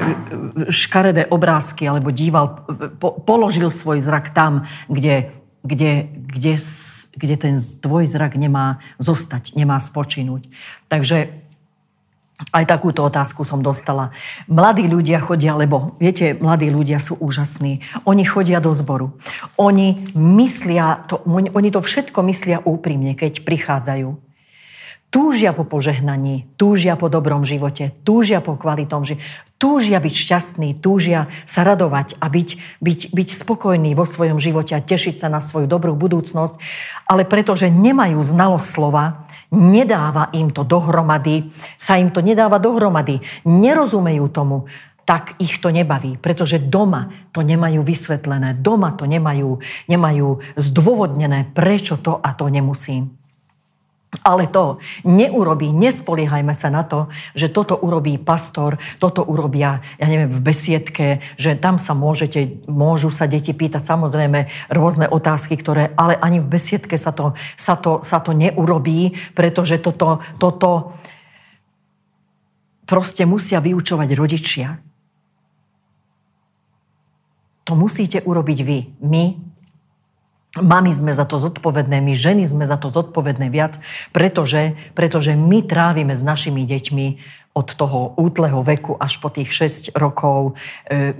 škaredé 0.68 1.32
obrázky 1.32 1.88
alebo 1.88 2.12
díval, 2.12 2.68
položil 3.00 3.72
svoj 3.72 4.04
zrak 4.04 4.36
tam, 4.36 4.68
kde 4.92 5.32
kde, 5.64 6.06
kde, 6.12 6.60
kde 7.16 7.34
ten 7.40 7.54
tvoj 7.56 8.04
zrak 8.04 8.36
nemá 8.36 8.84
zostať, 9.00 9.56
nemá 9.56 9.80
spočinúť. 9.80 10.46
Takže 10.92 11.32
aj 12.52 12.64
takúto 12.66 13.06
otázku 13.06 13.46
som 13.46 13.62
dostala. 13.62 14.10
Mladí 14.50 14.84
ľudia 14.90 15.22
chodia, 15.22 15.54
lebo 15.56 15.96
viete, 16.02 16.34
mladí 16.34 16.68
ľudia 16.68 16.98
sú 17.00 17.16
úžasní. 17.16 17.80
Oni 18.04 18.26
chodia 18.26 18.58
do 18.58 18.74
zboru. 18.74 19.16
Oni 19.56 20.02
myslia, 20.12 21.06
to, 21.06 21.22
oni 21.30 21.70
to 21.70 21.80
všetko 21.80 22.20
myslia 22.26 22.60
úprimne, 22.60 23.16
keď 23.16 23.46
prichádzajú 23.46 24.20
túžia 25.14 25.54
po 25.54 25.62
požehnaní, 25.62 26.50
túžia 26.58 26.98
po 26.98 27.06
dobrom 27.06 27.46
živote, 27.46 27.94
túžia 28.02 28.42
po 28.42 28.58
kvalitom 28.58 29.06
živote, 29.06 29.22
túžia 29.58 30.02
byť 30.02 30.14
šťastní, 30.14 30.68
túžia 30.78 31.30
sa 31.46 31.64
radovať 31.64 32.18
a 32.18 32.26
byť, 32.28 32.80
byť, 32.82 33.00
byť 33.14 33.28
spokojní 33.30 33.94
vo 33.94 34.04
svojom 34.04 34.42
živote 34.42 34.74
a 34.76 34.84
tešiť 34.84 35.22
sa 35.22 35.28
na 35.32 35.38
svoju 35.40 35.70
dobrú 35.70 35.94
budúcnosť, 35.94 36.58
ale 37.08 37.24
pretože 37.24 37.70
nemajú 37.70 38.20
znalosť 38.20 38.66
slova, 38.66 39.24
nedáva 39.54 40.28
im 40.34 40.50
to 40.50 40.66
dohromady, 40.66 41.54
sa 41.78 41.96
im 41.96 42.10
to 42.10 42.20
nedáva 42.20 42.58
dohromady, 42.58 43.22
nerozumejú 43.46 44.26
tomu, 44.28 44.66
tak 45.04 45.36
ich 45.36 45.60
to 45.60 45.68
nebaví, 45.68 46.16
pretože 46.16 46.56
doma 46.56 47.12
to 47.30 47.44
nemajú 47.44 47.84
vysvetlené, 47.84 48.56
doma 48.56 48.96
to 48.96 49.04
nemajú, 49.04 49.60
nemajú 49.84 50.40
zdôvodnené, 50.56 51.52
prečo 51.52 52.00
to 52.00 52.16
a 52.24 52.32
to 52.32 52.48
nemusím. 52.48 53.23
Ale 54.22 54.46
to 54.46 54.78
neurobí, 55.02 55.74
nespoliehajme 55.74 56.54
sa 56.54 56.70
na 56.70 56.86
to, 56.86 57.10
že 57.34 57.50
toto 57.50 57.74
urobí 57.74 58.14
pastor, 58.20 58.78
toto 59.02 59.26
urobia, 59.26 59.82
ja 59.98 60.06
neviem, 60.06 60.30
v 60.30 60.40
besiedke, 60.44 61.24
že 61.34 61.58
tam 61.58 61.82
sa 61.82 61.96
môžete, 61.96 62.62
môžu 62.70 63.10
sa 63.10 63.26
deti 63.26 63.50
pýtať 63.50 63.82
samozrejme 63.82 64.70
rôzne 64.70 65.10
otázky, 65.10 65.58
ktoré, 65.58 65.90
ale 65.98 66.14
ani 66.20 66.38
v 66.38 66.46
besiedke 66.46 66.94
sa 66.94 67.10
to, 67.10 67.34
sa 67.58 67.74
to, 67.74 68.04
sa 68.06 68.22
to 68.22 68.30
neurobí, 68.30 69.16
pretože 69.34 69.82
toto, 69.82 70.22
toto 70.38 70.94
proste 72.84 73.24
musia 73.24 73.58
vyučovať 73.58 74.08
rodičia. 74.14 74.68
To 77.64 77.72
musíte 77.72 78.20
urobiť 78.20 78.58
vy. 78.60 78.78
My 79.00 79.53
Mami 80.54 80.94
sme 80.94 81.10
za 81.10 81.26
to 81.26 81.42
zodpovedné, 81.42 81.98
my 81.98 82.14
ženy 82.14 82.46
sme 82.46 82.62
za 82.62 82.78
to 82.78 82.86
zodpovedné 82.86 83.50
viac, 83.50 83.74
pretože, 84.14 84.78
pretože 84.94 85.34
my 85.34 85.66
trávime 85.66 86.14
s 86.14 86.22
našimi 86.22 86.62
deťmi 86.62 87.06
od 87.58 87.68
toho 87.74 88.14
útleho 88.14 88.62
veku 88.62 88.94
až 88.94 89.18
po 89.18 89.34
tých 89.34 89.50
6 89.50 89.98
rokov 89.98 90.54
e, 90.86 91.14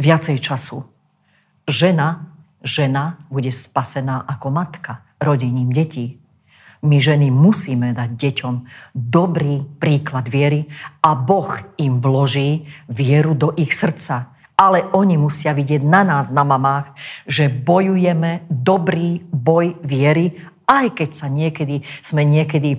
viacej 0.00 0.40
času. 0.40 0.88
Žena, 1.68 2.32
žena 2.64 3.20
bude 3.28 3.52
spasená 3.52 4.24
ako 4.24 4.48
matka 4.56 5.04
rodením 5.20 5.68
detí. 5.68 6.16
My 6.80 6.96
ženy 6.96 7.28
musíme 7.28 7.92
dať 7.92 8.10
deťom 8.16 8.54
dobrý 8.96 9.68
príklad 9.76 10.32
viery 10.32 10.64
a 11.04 11.12
Boh 11.12 11.60
im 11.76 12.00
vloží 12.00 12.70
vieru 12.88 13.36
do 13.36 13.52
ich 13.52 13.76
srdca 13.76 14.37
ale 14.58 14.90
oni 14.90 15.14
musia 15.14 15.54
vidieť 15.54 15.86
na 15.86 16.02
nás, 16.02 16.34
na 16.34 16.42
mamách, 16.42 16.90
že 17.30 17.46
bojujeme 17.46 18.50
dobrý 18.50 19.22
boj 19.30 19.78
viery 19.86 20.34
aj 20.68 21.00
keď 21.00 21.10
sa 21.16 21.26
niekedy, 21.32 21.80
sme 22.04 22.28
niekedy, 22.28 22.76
e, 22.76 22.78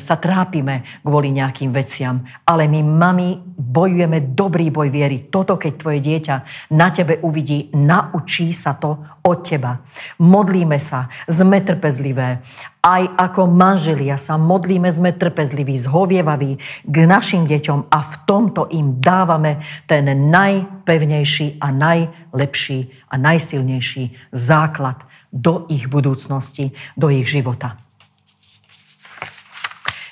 sa 0.00 0.16
trápime 0.16 0.88
kvôli 1.04 1.28
nejakým 1.36 1.68
veciam. 1.68 2.24
Ale 2.48 2.64
my, 2.64 2.80
mami, 2.80 3.36
bojujeme 3.52 4.32
dobrý 4.32 4.72
boj 4.72 4.88
viery. 4.88 5.28
Toto, 5.28 5.60
keď 5.60 5.72
tvoje 5.76 6.00
dieťa 6.00 6.36
na 6.72 6.88
tebe 6.88 7.20
uvidí, 7.20 7.68
naučí 7.76 8.48
sa 8.56 8.80
to 8.80 8.96
od 9.20 9.44
teba. 9.44 9.84
Modlíme 10.16 10.80
sa, 10.80 11.12
sme 11.28 11.60
trpezlivé. 11.60 12.40
Aj 12.88 13.04
ako 13.04 13.52
manželia 13.52 14.16
sa 14.16 14.40
modlíme, 14.40 14.88
sme 14.88 15.12
trpezliví, 15.12 15.76
zhovievaví 15.76 16.56
k 16.88 16.96
našim 17.04 17.44
deťom 17.44 17.92
a 17.92 17.98
v 18.00 18.14
tomto 18.24 18.64
im 18.72 18.96
dávame 18.96 19.60
ten 19.84 20.08
najpevnejší 20.08 21.60
a 21.60 21.68
najlepší 21.68 22.88
a 23.12 23.20
najsilnejší 23.20 24.32
základ 24.32 25.04
do 25.28 25.68
ich 25.68 25.84
budúcnosti, 25.84 26.72
do 26.96 27.12
ich 27.12 27.28
života. 27.28 27.76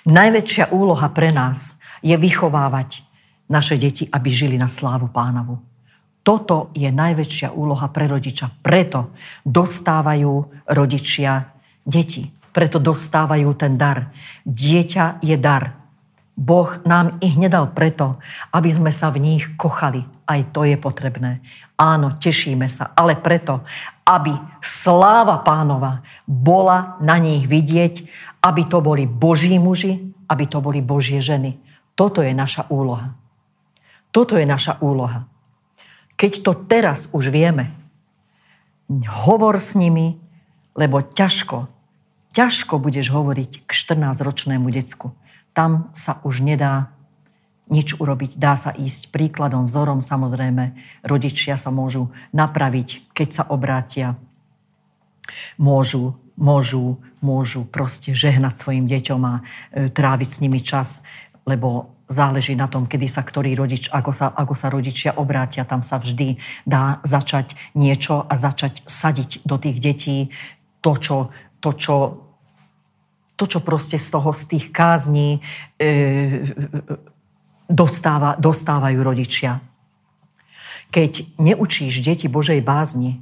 Najväčšia 0.05 0.69
úloha 0.69 1.09
pre 1.17 1.33
nás 1.33 1.81
je 2.05 2.13
vychovávať 2.13 3.09
naše 3.49 3.81
deti, 3.81 4.05
aby 4.05 4.29
žili 4.29 4.61
na 4.61 4.69
slávu 4.69 5.09
pánovu. 5.09 5.65
Toto 6.21 6.69
je 6.77 6.93
najväčšia 6.93 7.57
úloha 7.57 7.89
pre 7.89 8.05
rodiča. 8.05 8.53
Preto 8.61 9.17
dostávajú 9.49 10.45
rodičia 10.69 11.57
deti. 11.81 12.36
Preto 12.57 12.81
dostávajú 12.81 13.53
ten 13.53 13.77
dar. 13.77 14.17
Dieťa 14.49 15.21
je 15.21 15.37
dar. 15.37 15.77
Boh 16.33 16.69
nám 16.89 17.21
ich 17.21 17.37
nedal 17.37 17.77
preto, 17.77 18.17
aby 18.49 18.73
sme 18.73 18.93
sa 18.97 19.13
v 19.13 19.21
nich 19.21 19.45
kochali. 19.61 20.05
Aj 20.25 20.41
to 20.57 20.65
je 20.65 20.81
potrebné. 20.81 21.45
Áno, 21.77 22.17
tešíme 22.17 22.73
sa, 22.73 22.97
ale 22.97 23.13
preto, 23.21 23.61
aby 24.09 24.33
sláva 24.65 25.45
pánova 25.45 26.01
bola 26.25 26.97
na 27.05 27.21
nich 27.21 27.45
vidieť, 27.45 27.95
aby 28.41 28.63
to 28.65 28.81
boli 28.81 29.05
Boží 29.05 29.61
muži, 29.61 30.17
aby 30.25 30.49
to 30.49 30.65
boli 30.65 30.81
Božie 30.81 31.21
ženy. 31.21 31.61
Toto 31.93 32.25
je 32.25 32.33
naša 32.33 32.69
úloha. 32.73 33.13
Toto 34.09 34.41
je 34.41 34.49
naša 34.49 34.81
úloha. 34.81 35.29
Keď 36.17 36.33
to 36.41 36.53
teraz 36.65 37.13
už 37.13 37.29
vieme, 37.29 37.77
hovor 39.29 39.61
s 39.61 39.77
nimi, 39.77 40.17
lebo 40.73 41.05
ťažko, 41.05 41.76
ťažko 42.37 42.77
budeš 42.77 43.09
hovoriť 43.17 43.65
k 43.65 43.71
14-ročnému 43.73 44.69
decku. 44.69 45.17
Tam 45.57 45.89
sa 45.97 46.21
už 46.21 46.45
nedá 46.45 46.93
nič 47.73 47.97
urobiť. 47.97 48.37
Dá 48.37 48.55
sa 48.55 48.77
ísť 48.77 49.11
príkladom, 49.11 49.67
vzorom 49.67 50.05
samozrejme. 50.05 50.77
Rodičia 51.03 51.57
sa 51.57 51.73
môžu 51.73 52.13
napraviť, 52.37 53.09
keď 53.17 53.29
sa 53.33 53.43
obrátia. 53.49 54.21
Môžu, 55.59 56.15
môžu, 56.39 57.01
môžu 57.25 57.65
proste 57.67 58.15
žehnať 58.15 58.55
svojim 58.55 58.87
deťom 58.87 59.21
a 59.27 59.35
e, 59.41 59.43
tráviť 59.91 60.29
s 60.31 60.39
nimi 60.45 60.63
čas, 60.63 61.03
lebo 61.43 61.91
záleží 62.07 62.55
na 62.55 62.71
tom, 62.71 62.87
kedy 62.87 63.11
sa 63.11 63.27
ktorý 63.27 63.59
rodič, 63.59 63.91
ako 63.91 64.15
sa, 64.15 64.31
ako 64.31 64.55
sa 64.55 64.71
rodičia 64.71 65.19
obrátia, 65.19 65.67
tam 65.67 65.83
sa 65.83 65.99
vždy 65.99 66.39
dá 66.63 67.03
začať 67.03 67.59
niečo 67.75 68.23
a 68.23 68.35
začať 68.39 68.87
sadiť 68.87 69.43
do 69.43 69.59
tých 69.59 69.83
detí 69.83 70.31
to, 70.79 70.95
čo, 70.95 71.17
to, 71.59 71.75
čo 71.75 72.26
to, 73.37 73.45
čo 73.45 73.61
proste 73.61 74.01
z 74.01 74.09
toho, 74.11 74.33
z 74.33 74.43
tých 74.57 74.67
kázní 74.73 75.45
e, 75.77 75.93
dostáva, 77.69 78.35
dostávajú 78.41 78.99
rodičia. 79.05 79.61
Keď 80.89 81.37
neučíš 81.37 82.01
deti 82.01 82.27
Božej 82.33 82.65
bázni 82.65 83.21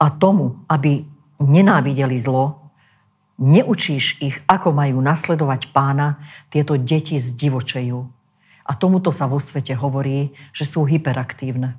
a 0.00 0.08
tomu, 0.08 0.64
aby 0.66 1.04
nenávideli 1.42 2.16
zlo, 2.16 2.72
neučíš 3.36 4.22
ich, 4.22 4.36
ako 4.48 4.72
majú 4.72 5.02
nasledovať 5.02 5.74
pána, 5.74 6.22
tieto 6.48 6.78
deti 6.78 7.18
zdivočejú. 7.18 7.98
A 8.62 8.72
tomuto 8.78 9.10
sa 9.10 9.26
vo 9.26 9.42
svete 9.42 9.74
hovorí, 9.74 10.32
že 10.54 10.64
sú 10.64 10.86
hyperaktívne. 10.86 11.76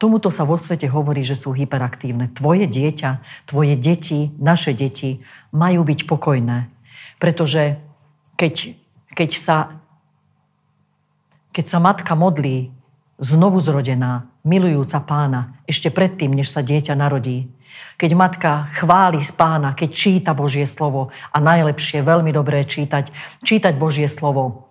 Tomuto 0.00 0.32
sa 0.32 0.48
vo 0.48 0.56
svete 0.56 0.88
hovorí, 0.88 1.20
že 1.20 1.36
sú 1.36 1.52
hyperaktívne. 1.52 2.32
Tvoje 2.32 2.64
dieťa, 2.64 3.20
tvoje 3.44 3.76
deti, 3.76 4.32
naše 4.40 4.72
deti 4.72 5.20
majú 5.52 5.84
byť 5.84 6.08
pokojné. 6.08 6.72
Pretože 7.20 7.76
keď, 8.40 8.80
keď, 9.12 9.30
sa, 9.36 9.76
keď 11.52 11.64
sa 11.68 11.78
matka 11.84 12.16
modlí, 12.16 12.72
znovu 13.20 13.60
zrodená, 13.60 14.24
milujúca 14.40 15.04
pána, 15.04 15.60
ešte 15.68 15.92
predtým, 15.92 16.32
než 16.32 16.48
sa 16.48 16.64
dieťa 16.64 16.96
narodí, 16.96 17.52
keď 18.00 18.10
matka 18.16 18.72
chváli 18.80 19.20
z 19.20 19.36
pána, 19.36 19.76
keď 19.76 19.90
číta 19.92 20.32
Božie 20.32 20.64
slovo 20.64 21.12
a 21.28 21.38
najlepšie, 21.44 22.00
veľmi 22.00 22.32
dobré 22.32 22.64
čítať, 22.64 23.12
čítať 23.44 23.76
Božie 23.76 24.08
slovo 24.08 24.69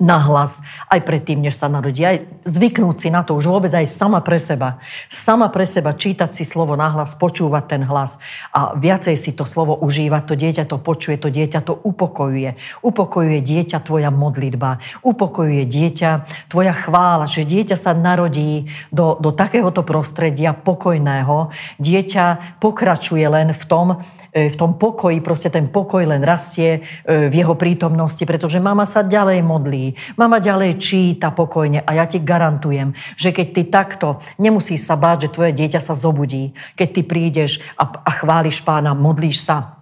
nahlas 0.00 0.62
aj 0.88 1.04
predtým, 1.04 1.42
než 1.42 1.58
sa 1.58 1.66
narodí. 1.68 2.00
Aj 2.06 2.22
zvyknúť 2.46 2.96
si 2.96 3.08
na 3.10 3.26
to 3.26 3.36
už 3.36 3.50
vôbec 3.50 3.72
aj 3.74 3.84
sama 3.90 4.22
pre 4.24 4.38
seba. 4.38 4.80
Sama 5.10 5.50
pre 5.52 5.68
seba 5.68 5.92
čítať 5.92 6.30
si 6.30 6.44
slovo 6.46 6.78
nahlas, 6.78 7.18
počúvať 7.18 7.76
ten 7.76 7.82
hlas 7.84 8.16
a 8.54 8.72
viacej 8.78 9.16
si 9.18 9.30
to 9.34 9.44
slovo 9.44 9.76
užívať. 9.76 10.22
To 10.28 10.34
dieťa 10.38 10.64
to 10.70 10.76
počuje, 10.80 11.18
to 11.18 11.28
dieťa 11.28 11.60
to 11.66 11.74
upokojuje. 11.82 12.56
Upokojuje 12.80 13.40
dieťa 13.42 13.78
tvoja 13.84 14.08
modlitba. 14.08 14.80
Upokojuje 15.04 15.64
dieťa 15.66 16.10
tvoja 16.48 16.72
chvála, 16.72 17.26
že 17.28 17.44
dieťa 17.44 17.76
sa 17.76 17.92
narodí 17.92 18.70
do, 18.94 19.18
do 19.18 19.34
takéhoto 19.34 19.82
prostredia 19.84 20.56
pokojného. 20.56 21.52
Dieťa 21.82 22.56
pokračuje 22.62 23.26
len 23.26 23.52
v 23.52 23.64
tom, 23.66 23.86
v 24.32 24.56
tom 24.56 24.80
pokoji, 24.80 25.20
proste 25.20 25.52
ten 25.52 25.68
pokoj 25.68 26.00
len 26.08 26.24
rastie 26.24 26.80
e, 27.04 27.28
v 27.28 27.34
jeho 27.36 27.52
prítomnosti, 27.52 28.24
pretože 28.24 28.56
mama 28.64 28.88
sa 28.88 29.04
ďalej 29.04 29.44
modlí, 29.44 30.16
mama 30.16 30.40
ďalej 30.40 30.80
číta 30.80 31.28
pokojne 31.28 31.84
a 31.84 31.90
ja 31.92 32.08
ti 32.08 32.16
garantujem, 32.16 32.96
že 33.20 33.28
keď 33.28 33.46
ty 33.52 33.62
takto 33.68 34.08
nemusíš 34.40 34.88
sa 34.88 34.96
báť, 34.96 35.28
že 35.28 35.32
tvoje 35.36 35.52
dieťa 35.52 35.80
sa 35.84 35.92
zobudí, 35.92 36.56
keď 36.72 36.88
ty 36.96 37.02
prídeš 37.04 37.60
a, 37.76 37.84
a 37.84 38.10
chváliš 38.16 38.64
pána, 38.64 38.96
modlíš 38.96 39.44
sa, 39.44 39.81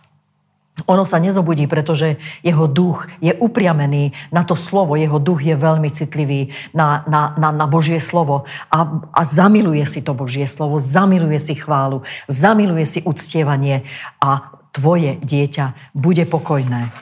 ono 0.87 1.05
sa 1.05 1.19
nezobudí, 1.19 1.67
pretože 1.67 2.17
jeho 2.47 2.65
duch 2.71 3.11
je 3.19 3.35
upriamený 3.35 4.13
na 4.31 4.47
to 4.47 4.55
slovo. 4.55 4.97
Jeho 4.97 5.19
duch 5.19 5.43
je 5.43 5.59
veľmi 5.59 5.91
citlivý 5.91 6.55
na, 6.73 7.03
na, 7.11 7.35
na, 7.37 7.51
na 7.51 7.67
Božie 7.67 7.99
slovo 7.99 8.49
a, 8.71 9.03
a 9.11 9.21
zamiluje 9.27 9.85
si 9.85 10.01
to 10.01 10.15
Božie 10.15 10.47
slovo, 10.47 10.79
zamiluje 10.79 11.43
si 11.43 11.59
chválu, 11.59 12.07
zamiluje 12.31 12.87
si 12.87 13.01
uctievanie 13.03 13.83
a 14.23 14.55
tvoje 14.71 15.19
dieťa 15.19 15.97
bude 15.99 16.23
pokojné. 16.31 16.95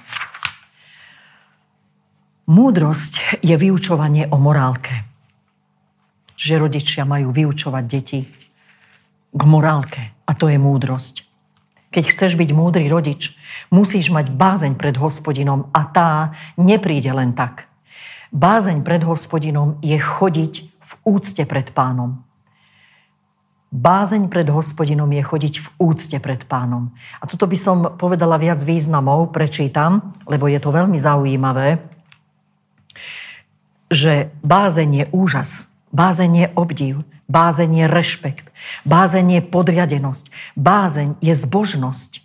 Múdrosť 2.48 3.44
je 3.44 3.52
vyučovanie 3.60 4.32
o 4.32 4.40
morálke. 4.40 5.04
Že 6.32 6.64
rodičia 6.64 7.04
majú 7.04 7.28
vyučovať 7.28 7.84
deti 7.84 8.24
k 9.28 9.42
morálke. 9.44 10.16
A 10.24 10.32
to 10.32 10.48
je 10.48 10.56
múdrosť. 10.56 11.27
Keď 11.88 12.05
chceš 12.12 12.37
byť 12.37 12.51
múdry 12.53 12.87
rodič, 12.92 13.33
musíš 13.72 14.12
mať 14.12 14.29
bázeň 14.29 14.77
pred 14.77 15.01
hospodinom 15.01 15.72
a 15.72 15.88
tá 15.88 16.37
nepríde 16.61 17.09
len 17.09 17.33
tak. 17.33 17.68
Bázeň 18.29 18.85
pred 18.85 19.01
hospodinom 19.09 19.81
je 19.81 19.96
chodiť 19.96 20.53
v 20.68 20.92
úcte 21.09 21.42
pred 21.48 21.72
pánom. 21.72 22.20
Bázeň 23.68 24.33
pred 24.33 24.48
hospodinom 24.48 25.09
je 25.12 25.20
chodiť 25.20 25.55
v 25.61 25.68
úcte 25.81 26.16
pred 26.20 26.40
pánom. 26.48 26.92
A 27.20 27.29
toto 27.29 27.44
by 27.44 27.57
som 27.57 27.77
povedala 28.01 28.40
viac 28.40 28.61
významov, 28.64 29.33
prečítam, 29.33 30.16
lebo 30.24 30.48
je 30.48 30.57
to 30.57 30.72
veľmi 30.72 30.96
zaujímavé, 30.96 31.85
že 33.88 34.33
bázeň 34.44 34.90
je 34.92 35.05
úžas, 35.12 35.72
bázeň 35.92 36.33
je 36.37 36.46
obdiv, 36.55 36.94
Bázeň 37.29 37.85
je 37.85 37.87
rešpekt. 37.92 38.48
Bázeň 38.88 39.37
je 39.37 39.42
podriadenosť. 39.44 40.33
Bázeň 40.57 41.20
je 41.20 41.37
zbožnosť. 41.37 42.24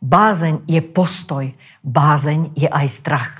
Bázeň 0.00 0.64
je 0.64 0.80
postoj. 0.80 1.52
Bázeň 1.84 2.56
je 2.56 2.64
aj 2.64 2.86
strach. 2.88 3.32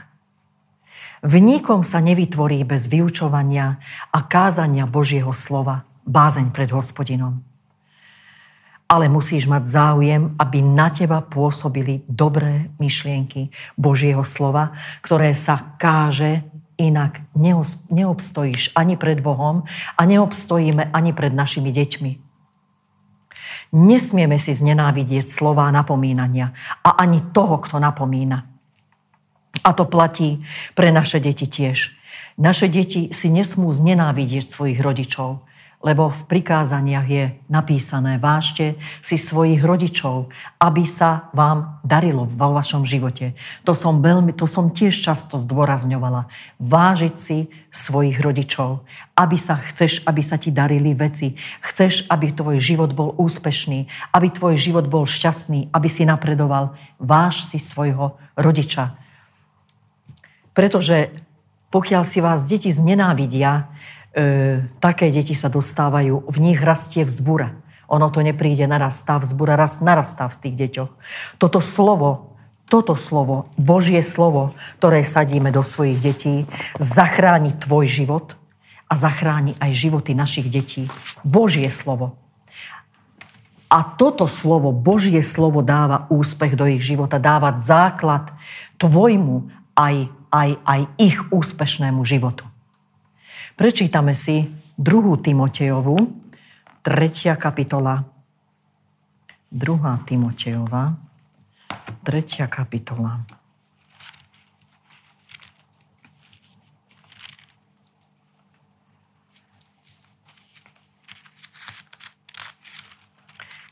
V 1.25 1.41
nikom 1.41 1.81
sa 1.81 2.05
nevytvorí 2.05 2.61
bez 2.69 2.93
vyučovania 2.93 3.81
a 4.13 4.19
kázania 4.21 4.85
Božieho 4.85 5.33
slova 5.33 5.89
bázeň 6.05 6.53
pred 6.53 6.69
hospodinom. 6.71 7.41
Ale 8.87 9.11
musíš 9.11 9.51
mať 9.51 9.67
záujem, 9.67 10.37
aby 10.39 10.63
na 10.63 10.93
teba 10.95 11.19
pôsobili 11.19 12.07
dobré 12.07 12.71
myšlienky 12.79 13.51
Božieho 13.75 14.23
slova, 14.23 14.77
ktoré 15.03 15.35
sa 15.35 15.75
káže 15.81 16.47
Inak 16.77 17.25
neobstojíš 17.89 18.77
ani 18.77 19.01
pred 19.01 19.25
Bohom 19.25 19.65
a 19.97 20.03
neobstojíme 20.05 20.93
ani 20.93 21.17
pred 21.17 21.33
našimi 21.33 21.73
deťmi. 21.73 22.13
Nesmieme 23.73 24.37
si 24.37 24.53
znenávidieť 24.53 25.25
slová 25.25 25.73
napomínania 25.73 26.53
a 26.85 27.01
ani 27.01 27.25
toho, 27.33 27.59
kto 27.65 27.81
napomína. 27.81 28.45
A 29.65 29.71
to 29.73 29.89
platí 29.89 30.45
pre 30.77 30.93
naše 30.93 31.17
deti 31.17 31.49
tiež. 31.49 31.97
Naše 32.37 32.69
deti 32.69 33.09
si 33.17 33.33
nesmú 33.33 33.73
znenávidieť 33.73 34.45
svojich 34.45 34.77
rodičov, 34.85 35.46
lebo 35.85 36.09
v 36.09 36.23
prikázaniach 36.27 37.07
je 37.07 37.25
napísané, 37.47 38.17
vážte 38.17 38.81
si 39.05 39.21
svojich 39.21 39.61
rodičov, 39.61 40.33
aby 40.57 40.89
sa 40.89 41.29
vám 41.37 41.79
darilo 41.85 42.25
vo 42.25 42.57
vašom 42.57 42.89
živote. 42.89 43.37
To 43.69 43.77
som, 43.77 44.01
veľmi, 44.01 44.33
to 44.33 44.49
som 44.49 44.73
tiež 44.73 44.97
často 44.97 45.37
zdôrazňovala. 45.37 46.27
Vážiť 46.59 47.15
si 47.15 47.39
svojich 47.71 48.19
rodičov, 48.19 48.83
aby 49.15 49.37
sa 49.37 49.61
chceš, 49.69 50.01
aby 50.09 50.23
sa 50.25 50.41
ti 50.41 50.49
darili 50.49 50.97
veci. 50.97 51.37
Chceš, 51.61 52.09
aby 52.09 52.33
tvoj 52.33 52.57
život 52.57 52.97
bol 52.97 53.13
úspešný, 53.21 53.87
aby 54.17 54.33
tvoj 54.33 54.57
život 54.57 54.89
bol 54.89 55.05
šťastný, 55.05 55.71
aby 55.77 55.89
si 55.93 56.09
napredoval. 56.09 56.73
Váž 56.97 57.45
si 57.45 57.61
svojho 57.61 58.17
rodiča. 58.35 58.97
Pretože 60.57 61.13
pokiaľ 61.69 62.03
si 62.09 62.25
vás 62.25 62.49
deti 62.49 62.73
znenávidia, 62.73 63.69
také 64.81 65.13
deti 65.13 65.37
sa 65.37 65.53
dostávajú, 65.53 66.25
v 66.25 66.39
nich 66.41 66.61
rastie 66.65 67.05
vzbura. 67.05 67.53
Ono 67.93 68.09
to 68.11 68.25
nepríde 68.25 68.65
naraz, 68.65 69.05
tá 69.05 69.21
vzbura 69.21 69.55
raz 69.55 69.79
narastá 69.85 70.27
v 70.27 70.37
tých 70.49 70.55
deťoch. 70.67 70.91
Toto 71.39 71.61
slovo, 71.61 72.35
toto 72.67 72.99
slovo, 72.99 73.53
Božie 73.55 74.03
slovo, 74.03 74.57
ktoré 74.81 75.07
sadíme 75.07 75.55
do 75.55 75.63
svojich 75.63 76.03
detí, 76.03 76.35
zachráni 76.81 77.55
tvoj 77.55 77.87
život 77.87 78.27
a 78.91 78.99
zachráni 78.99 79.55
aj 79.63 79.71
životy 79.77 80.19
našich 80.19 80.51
detí. 80.51 80.91
Božie 81.23 81.69
slovo. 81.71 82.19
A 83.71 83.83
toto 83.83 84.31
slovo, 84.31 84.71
Božie 84.71 85.23
slovo 85.23 85.63
dáva 85.63 86.07
úspech 86.11 86.55
do 86.55 86.67
ich 86.71 86.83
života, 86.83 87.19
dáva 87.19 87.59
základ 87.59 88.31
tvojmu 88.79 89.51
aj, 89.77 90.11
aj, 90.31 90.51
aj 90.63 90.81
ich 90.99 91.19
úspešnému 91.35 92.03
životu. 92.07 92.47
Prečítame 93.57 94.13
si 94.13 94.45
2. 94.77 95.17
Timotejovu, 95.25 95.97
3. 96.85 97.41
kapitola. 97.41 98.05
2. 99.49 100.05
Timotejova, 100.05 100.93
3. 102.05 102.53
kapitola. 102.53 103.25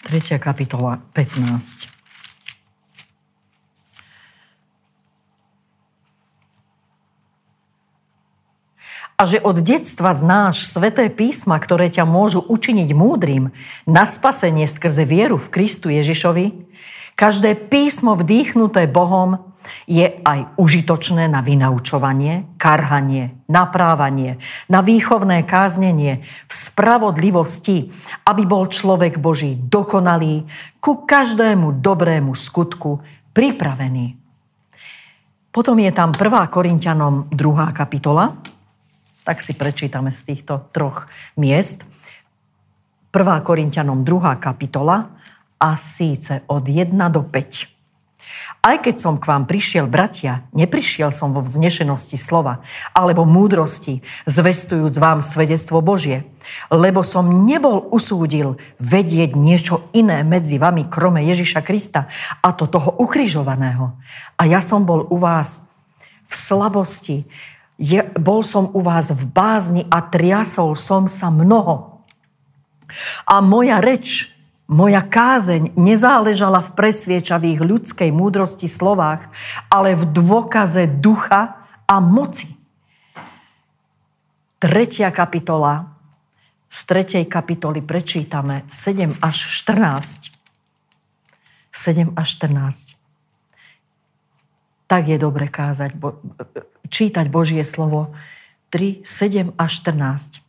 Tretia 0.01 0.39
kapitola, 0.41 0.97
15. 1.13 1.94
a 9.15 9.23
že 9.31 9.39
od 9.39 9.63
detstva 9.63 10.11
znáš 10.11 10.67
sveté 10.67 11.07
písma, 11.07 11.59
ktoré 11.63 11.87
ťa 11.87 12.03
môžu 12.03 12.43
učiniť 12.43 12.91
múdrym 12.91 13.55
na 13.87 14.05
spasenie 14.05 14.67
skrze 14.67 15.07
vieru 15.07 15.39
v 15.39 15.51
Kristu 15.55 15.91
Ježišovi, 15.91 16.67
každé 17.15 17.55
písmo 17.71 18.19
vdýchnuté 18.19 18.91
Bohom 18.91 19.55
je 19.89 20.05
aj 20.05 20.59
užitočné 20.61 21.31
na 21.31 21.41
vynaučovanie, 21.41 22.59
karhanie, 22.61 23.33
naprávanie, 23.49 24.43
na 24.69 24.85
výchovné 24.85 25.47
káznenie 25.49 26.27
v 26.45 26.53
spravodlivosti, 26.53 27.89
aby 28.29 28.43
bol 28.45 28.69
človek 28.69 29.17
Boží 29.23 29.57
dokonalý, 29.57 30.45
ku 30.85 31.09
každému 31.09 31.81
dobrému 31.81 32.37
skutku 32.37 33.01
pripravený. 33.33 34.21
Potom 35.49 35.79
je 35.79 35.93
tam 35.95 36.11
1. 36.11 36.51
Korintianom 36.51 37.31
2. 37.31 37.79
kapitola, 37.79 38.37
tak 39.25 39.41
si 39.41 39.57
prečítame 39.57 40.13
z 40.13 40.21
týchto 40.33 40.69
troch 40.71 41.09
miest. 41.41 41.83
1. 43.11 43.41
Korintianom 43.41 44.05
2. 44.05 44.37
kapitola 44.37 45.17
a 45.59 45.71
síce 45.81 46.45
od 46.47 46.69
1 46.69 46.93
do 47.09 47.25
5. 47.25 47.75
Aj 48.65 48.81
keď 48.81 48.97
som 48.97 49.21
k 49.21 49.29
vám 49.29 49.45
prišiel, 49.45 49.85
bratia, 49.85 50.49
neprišiel 50.57 51.13
som 51.13 51.37
vo 51.37 51.45
vznešenosti 51.45 52.17
slova 52.17 52.65
alebo 52.97 53.29
múdrosti, 53.29 54.01
zvestujúc 54.25 54.97
vám 54.97 55.21
svedectvo 55.21 55.85
Božie, 55.85 56.25
lebo 56.73 57.05
som 57.05 57.45
nebol 57.45 57.85
usúdil 57.93 58.57
vedieť 58.81 59.37
niečo 59.37 59.85
iné 59.93 60.25
medzi 60.25 60.57
vami, 60.57 60.89
krome 60.89 61.21
Ježiša 61.29 61.61
Krista, 61.61 62.09
a 62.41 62.49
to 62.57 62.65
toho 62.65 62.97
ukrižovaného. 63.05 63.95
A 64.41 64.43
ja 64.49 64.65
som 64.65 64.89
bol 64.89 65.05
u 65.13 65.21
vás 65.21 65.69
v 66.25 66.35
slabosti, 66.35 67.29
je, 67.79 68.01
bol 68.15 68.47
som 68.47 68.71
u 68.71 68.81
vás 68.81 69.11
v 69.11 69.25
bázni 69.27 69.83
a 69.91 69.99
triasol 70.03 70.79
som 70.79 71.11
sa 71.11 71.31
mnoho. 71.31 72.03
A 73.27 73.43
moja 73.43 73.83
reč, 73.83 74.31
moja 74.71 75.03
kázeň 75.03 75.75
nezáležala 75.75 76.63
v 76.63 76.75
presviečavých 76.79 77.61
ľudskej 77.61 78.11
múdrosti 78.15 78.71
slovách, 78.71 79.27
ale 79.69 79.99
v 79.99 80.07
dôkaze 80.07 80.87
ducha 81.03 81.67
a 81.85 81.97
moci. 81.99 82.55
Tretia 84.63 85.13
kapitola. 85.13 85.93
Z 86.75 86.91
tretej 86.91 87.25
kapitoly 87.31 87.87
prečítame 87.87 88.67
7 88.67 89.23
až 89.23 89.37
14. 89.63 90.35
7 91.71 92.15
až 92.19 92.29
14. 92.41 92.94
Tak 94.85 95.09
je 95.09 95.17
dobre 95.17 95.49
kázať 95.49 95.97
čítať 96.89 97.27
Božie 97.33 97.65
slovo 97.67 98.15
3, 98.71 99.03
7 99.03 99.57
až 99.59 99.71
14. 99.83 100.45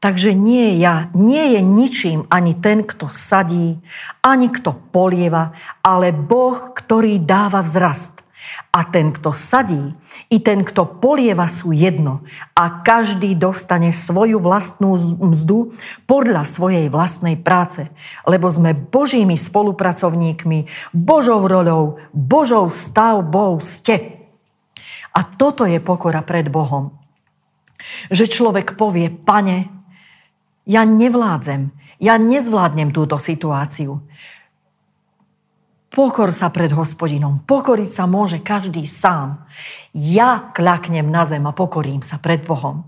Takže 0.00 0.32
nie 0.32 0.80
ja, 0.80 1.12
nie 1.12 1.56
je 1.56 1.60
ničím 1.60 2.24
ani 2.32 2.56
ten, 2.56 2.88
kto 2.88 3.12
sadí, 3.12 3.76
ani 4.24 4.48
kto 4.48 4.72
polieva, 4.96 5.52
ale 5.84 6.08
Boh, 6.08 6.72
ktorý 6.72 7.20
dáva 7.20 7.60
vzrast. 7.60 8.24
A 8.70 8.86
ten, 8.86 9.10
kto 9.10 9.34
sadí, 9.34 9.94
i 10.30 10.38
ten, 10.38 10.62
kto 10.62 10.86
polieva, 11.02 11.50
sú 11.50 11.74
jedno. 11.74 12.22
A 12.54 12.82
každý 12.86 13.34
dostane 13.34 13.90
svoju 13.90 14.38
vlastnú 14.38 14.94
mzdu 15.34 15.74
podľa 16.06 16.46
svojej 16.46 16.86
vlastnej 16.86 17.34
práce. 17.34 17.90
Lebo 18.24 18.46
sme 18.46 18.74
Božími 18.76 19.34
spolupracovníkmi, 19.34 20.70
Božou 20.94 21.46
roľou, 21.46 21.98
Božou 22.14 22.70
stavbou 22.70 23.58
ste. 23.58 24.22
A 25.10 25.26
toto 25.26 25.66
je 25.66 25.82
pokora 25.82 26.22
pred 26.22 26.46
Bohom. 26.46 26.94
Že 28.12 28.30
človek 28.30 28.78
povie, 28.78 29.10
pane, 29.10 29.72
ja 30.68 30.86
nevládzem, 30.86 31.74
ja 31.98 32.14
nezvládnem 32.16 32.94
túto 32.94 33.18
situáciu. 33.18 34.00
Pokor 35.90 36.30
sa 36.30 36.54
pred 36.54 36.70
hospodinom. 36.70 37.42
Pokoriť 37.50 37.90
sa 37.90 38.04
môže 38.06 38.38
každý 38.38 38.86
sám. 38.86 39.42
Ja 39.90 40.54
klaknem 40.54 41.10
na 41.10 41.26
zem 41.26 41.42
a 41.50 41.52
pokorím 41.52 42.06
sa 42.06 42.22
pred 42.22 42.46
Bohom. 42.46 42.86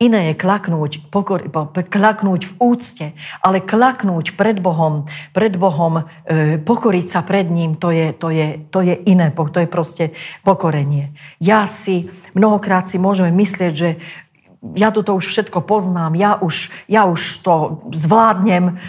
Iné 0.00 0.32
je 0.32 0.34
klaknúť, 0.38 1.12
pokor, 1.12 1.44
klaknúť 1.74 2.48
v 2.48 2.52
úcte, 2.56 3.06
ale 3.44 3.60
klaknúť 3.60 4.32
pred 4.32 4.56
Bohom, 4.56 5.10
pred 5.36 5.52
Bohom, 5.60 6.08
e, 6.24 6.56
pokoriť 6.56 7.04
sa 7.04 7.20
pred 7.20 7.44
ním, 7.50 7.76
to 7.76 7.92
je, 7.92 8.16
to, 8.16 8.32
je, 8.32 8.64
to 8.72 8.80
je 8.80 8.96
iné, 8.96 9.28
to 9.28 9.58
je 9.60 9.68
proste 9.68 10.16
pokorenie. 10.40 11.12
Ja 11.36 11.68
si, 11.68 12.08
mnohokrát 12.32 12.88
si 12.88 12.96
môžeme 12.96 13.28
myslieť, 13.28 13.72
že 13.76 14.00
ja 14.72 14.88
toto 14.88 15.12
už 15.18 15.28
všetko 15.28 15.68
poznám, 15.68 16.16
ja 16.16 16.38
už, 16.40 16.72
ja 16.88 17.04
už 17.04 17.20
to 17.44 17.84
zvládnem. 17.92 18.80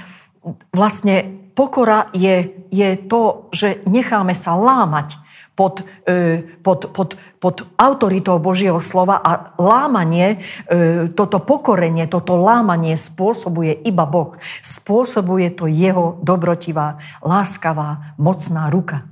Vlastne 0.72 1.41
pokora 1.54 2.10
je, 2.16 2.52
je 2.72 2.90
to, 3.08 3.52
že 3.52 3.84
necháme 3.88 4.36
sa 4.36 4.56
lámať 4.56 5.22
pod, 5.56 5.84
e, 6.08 6.42
pod, 6.64 6.90
pod, 6.96 7.20
pod 7.38 7.56
autoritou 7.78 8.40
Božieho 8.42 8.82
slova 8.82 9.20
a 9.22 9.54
lámanie, 9.62 10.42
e, 10.66 11.08
toto 11.12 11.44
pokorenie, 11.44 12.10
toto 12.10 12.40
lámanie 12.40 12.98
spôsobuje 12.98 13.84
iba 13.86 14.08
Boh. 14.08 14.34
Spôsobuje 14.66 15.54
to 15.54 15.70
jeho 15.70 16.18
dobrotivá, 16.24 16.98
láskavá, 17.22 18.18
mocná 18.18 18.72
ruka. 18.72 19.06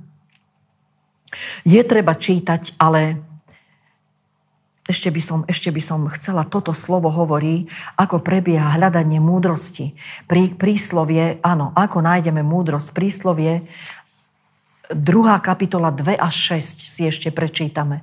Je 1.62 1.78
treba 1.86 2.18
čítať, 2.18 2.74
ale 2.82 3.29
ešte 4.90 5.14
by, 5.14 5.22
som, 5.22 5.40
ešte 5.46 5.70
by 5.70 5.78
som 5.78 6.10
chcela, 6.10 6.42
toto 6.42 6.74
slovo 6.74 7.14
hovorí, 7.14 7.70
ako 7.94 8.18
prebieha 8.18 8.74
hľadanie 8.74 9.22
múdrosti. 9.22 9.94
Prí, 10.26 10.50
príslovie, 10.50 11.38
áno, 11.46 11.70
ako 11.78 12.02
nájdeme 12.02 12.42
múdrosť. 12.42 12.90
Príslovie, 12.90 13.62
druhá 14.90 15.38
kapitola 15.38 15.94
2 15.94 16.18
až 16.18 16.58
6 16.58 16.90
si 16.90 17.02
ešte 17.06 17.30
prečítame. 17.30 18.02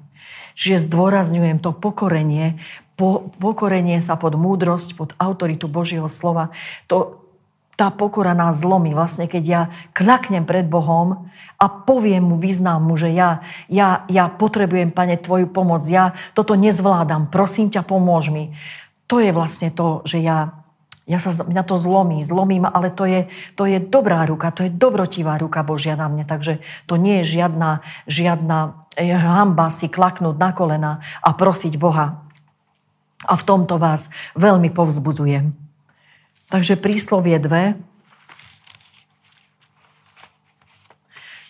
Čiže 0.56 0.90
zdôrazňujem 0.90 1.60
to 1.60 1.76
pokorenie, 1.76 2.58
po, 2.98 3.30
pokorenie 3.38 4.02
sa 4.02 4.18
pod 4.18 4.34
múdrosť, 4.34 4.98
pod 4.98 5.14
autoritu 5.22 5.70
Božieho 5.70 6.10
slova. 6.10 6.50
To, 6.90 7.27
tá 7.78 7.94
pokora 7.94 8.34
nás 8.34 8.66
zlomí. 8.66 8.98
Vlastne, 8.98 9.30
keď 9.30 9.44
ja 9.46 9.62
klaknem 9.94 10.50
pred 10.50 10.66
Bohom 10.66 11.30
a 11.62 11.66
poviem 11.70 12.34
mu, 12.34 12.36
vyznám 12.36 12.82
mu, 12.82 12.98
že 12.98 13.14
ja, 13.14 13.46
ja, 13.70 14.04
ja 14.10 14.34
potrebujem, 14.34 14.90
Pane, 14.90 15.22
Tvoju 15.22 15.46
pomoc, 15.46 15.86
ja 15.86 16.18
toto 16.34 16.58
nezvládam, 16.58 17.30
prosím 17.30 17.70
ťa, 17.70 17.86
pomôž 17.86 18.34
mi. 18.34 18.58
To 19.06 19.22
je 19.22 19.30
vlastne 19.30 19.70
to, 19.70 20.02
že 20.10 20.20
ja, 20.26 20.58
ja 21.06 21.22
sa, 21.22 21.32
mňa 21.46 21.64
to 21.64 21.78
zlomí, 21.78 22.20
zlomí 22.26 22.58
ma, 22.66 22.74
ale 22.74 22.90
to 22.90 23.06
je, 23.06 23.30
to 23.54 23.70
je 23.70 23.78
dobrá 23.78 24.26
ruka, 24.26 24.50
to 24.50 24.66
je 24.66 24.74
dobrotivá 24.74 25.38
ruka 25.38 25.62
Božia 25.62 25.94
na 25.94 26.10
mne, 26.10 26.26
takže 26.26 26.60
to 26.90 26.98
nie 26.98 27.22
je 27.24 27.40
žiadna, 27.40 27.86
žiadna 28.10 28.90
eh, 28.98 29.14
hamba 29.14 29.70
si 29.70 29.86
klaknúť 29.86 30.36
na 30.36 30.50
kolena 30.50 30.92
a 31.22 31.30
prosiť 31.32 31.78
Boha. 31.78 32.26
A 33.22 33.34
v 33.38 33.44
tomto 33.46 33.78
vás 33.78 34.10
veľmi 34.34 34.74
povzbudzujem. 34.74 35.67
Takže 36.48 36.80
príslovie 36.80 37.36
2. 37.44 37.76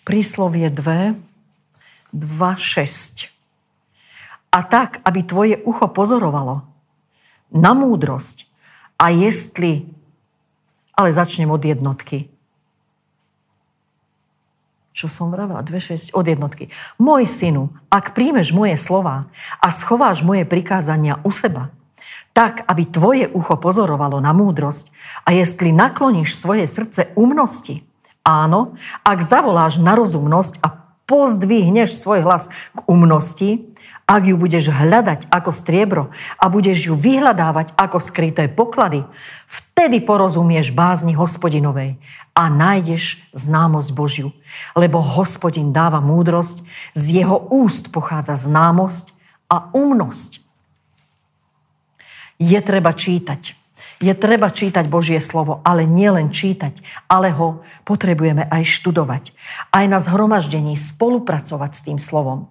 Príslovie 0.02 0.74
2, 0.74 1.14
2, 2.14 2.18
6. 2.58 3.30
A 4.50 4.60
tak, 4.66 4.98
aby 5.06 5.22
tvoje 5.22 5.62
ucho 5.62 5.86
pozorovalo 5.86 6.66
na 7.54 7.78
múdrosť 7.78 8.50
a 8.98 9.14
jestli, 9.14 9.86
ale 10.98 11.14
začnem 11.14 11.54
od 11.54 11.62
jednotky. 11.62 12.34
Čo 14.98 15.14
som 15.14 15.30
vravela? 15.30 15.62
2.6 15.62 16.10
od 16.18 16.26
jednotky. 16.26 16.74
Môj 16.98 17.30
synu, 17.30 17.70
ak 17.94 18.18
príjmeš 18.18 18.50
moje 18.50 18.82
slova 18.82 19.30
a 19.62 19.70
schováš 19.70 20.26
moje 20.26 20.42
prikázania 20.42 21.22
u 21.22 21.30
seba, 21.30 21.70
tak, 22.38 22.62
aby 22.70 22.86
tvoje 22.86 23.26
ucho 23.34 23.58
pozorovalo 23.58 24.22
na 24.22 24.30
múdrosť 24.30 24.94
a 25.26 25.34
jestli 25.34 25.74
nakloníš 25.74 26.38
svoje 26.38 26.70
srdce 26.70 27.10
umnosti, 27.18 27.82
áno, 28.22 28.78
ak 29.02 29.20
zavoláš 29.26 29.82
na 29.82 29.98
rozumnosť 29.98 30.62
a 30.62 30.68
pozdvihneš 31.08 31.98
svoj 31.98 32.28
hlas 32.28 32.52
k 32.76 32.80
umnosti, 32.86 33.74
ak 34.08 34.24
ju 34.24 34.40
budeš 34.40 34.72
hľadať 34.72 35.28
ako 35.28 35.52
striebro 35.52 36.04
a 36.40 36.48
budeš 36.48 36.88
ju 36.88 36.94
vyhľadávať 36.96 37.76
ako 37.76 38.00
skryté 38.00 38.48
poklady, 38.48 39.04
vtedy 39.52 40.00
porozumieš 40.00 40.72
bázni 40.72 41.12
hospodinovej 41.12 42.00
a 42.32 42.44
nájdeš 42.48 43.20
známosť 43.36 43.90
Božiu. 43.92 44.30
Lebo 44.80 45.04
hospodin 45.04 45.76
dáva 45.76 46.00
múdrosť, 46.00 46.64
z 46.96 47.24
jeho 47.24 47.52
úst 47.52 47.92
pochádza 47.92 48.40
známosť 48.40 49.12
a 49.52 49.76
umnosť 49.76 50.47
je 52.38 52.60
treba 52.62 52.94
čítať. 52.94 53.58
Je 53.98 54.14
treba 54.14 54.54
čítať 54.54 54.86
Božie 54.86 55.18
slovo, 55.18 55.58
ale 55.66 55.90
nielen 55.90 56.30
čítať, 56.30 56.86
ale 57.10 57.34
ho 57.34 57.66
potrebujeme 57.82 58.46
aj 58.46 58.64
študovať. 58.66 59.34
Aj 59.74 59.86
na 59.90 59.98
zhromaždení 59.98 60.78
spolupracovať 60.78 61.72
s 61.74 61.82
tým 61.82 61.98
slovom. 61.98 62.46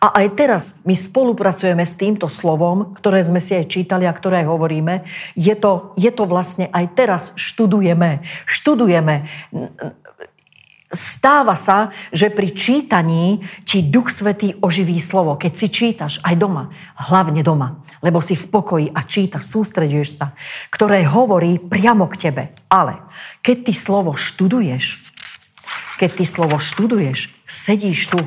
A 0.00 0.24
aj 0.24 0.26
teraz 0.36 0.62
my 0.84 0.92
spolupracujeme 0.92 1.84
s 1.84 1.96
týmto 1.96 2.28
slovom, 2.28 2.92
ktoré 2.96 3.24
sme 3.24 3.40
si 3.40 3.56
aj 3.56 3.70
čítali 3.72 4.04
a 4.04 4.12
ktoré 4.12 4.44
hovoríme. 4.44 5.04
Je 5.38 5.54
to, 5.56 5.96
je 5.96 6.10
to 6.12 6.24
vlastne 6.28 6.68
aj 6.72 6.92
teraz 6.92 7.22
študujeme. 7.36 8.24
Študujeme 8.44 9.28
Stáva 10.92 11.56
sa, 11.56 11.88
že 12.12 12.28
pri 12.28 12.52
čítaní 12.52 13.40
ti 13.64 13.80
Duch 13.80 14.12
Svetý 14.12 14.52
oživí 14.60 15.00
slovo. 15.00 15.40
Keď 15.40 15.52
si 15.56 15.66
čítaš 15.72 16.20
aj 16.20 16.36
doma, 16.36 16.68
hlavne 17.08 17.40
doma, 17.40 17.80
lebo 18.04 18.20
si 18.20 18.36
v 18.36 18.44
pokoji 18.52 18.86
a 18.92 19.00
čítaš, 19.00 19.48
sústreduješ 19.48 20.20
sa, 20.20 20.36
ktoré 20.68 21.08
hovorí 21.08 21.56
priamo 21.56 22.04
k 22.12 22.28
tebe. 22.28 22.42
Ale 22.68 23.00
keď 23.40 23.72
ty 23.72 23.72
slovo 23.72 24.20
študuješ, 24.20 25.00
keď 25.96 26.10
ty 26.12 26.24
slovo 26.28 26.60
študuješ, 26.60 27.32
sedíš 27.48 28.12
tu, 28.12 28.20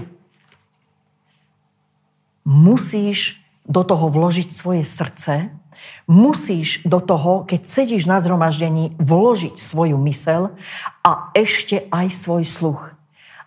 musíš 2.45 3.37
do 3.65 3.81
toho 3.81 4.09
vložiť 4.09 4.49
svoje 4.49 4.81
srdce, 4.85 5.53
musíš 6.05 6.85
do 6.85 7.01
toho, 7.01 7.43
keď 7.45 7.61
sedíš 7.65 8.05
na 8.05 8.21
zhromaždení, 8.21 8.93
vložiť 9.01 9.57
svoju 9.57 9.97
mysel 10.05 10.53
a 11.01 11.29
ešte 11.33 11.89
aj 11.89 12.07
svoj 12.13 12.43
sluch. 12.45 12.81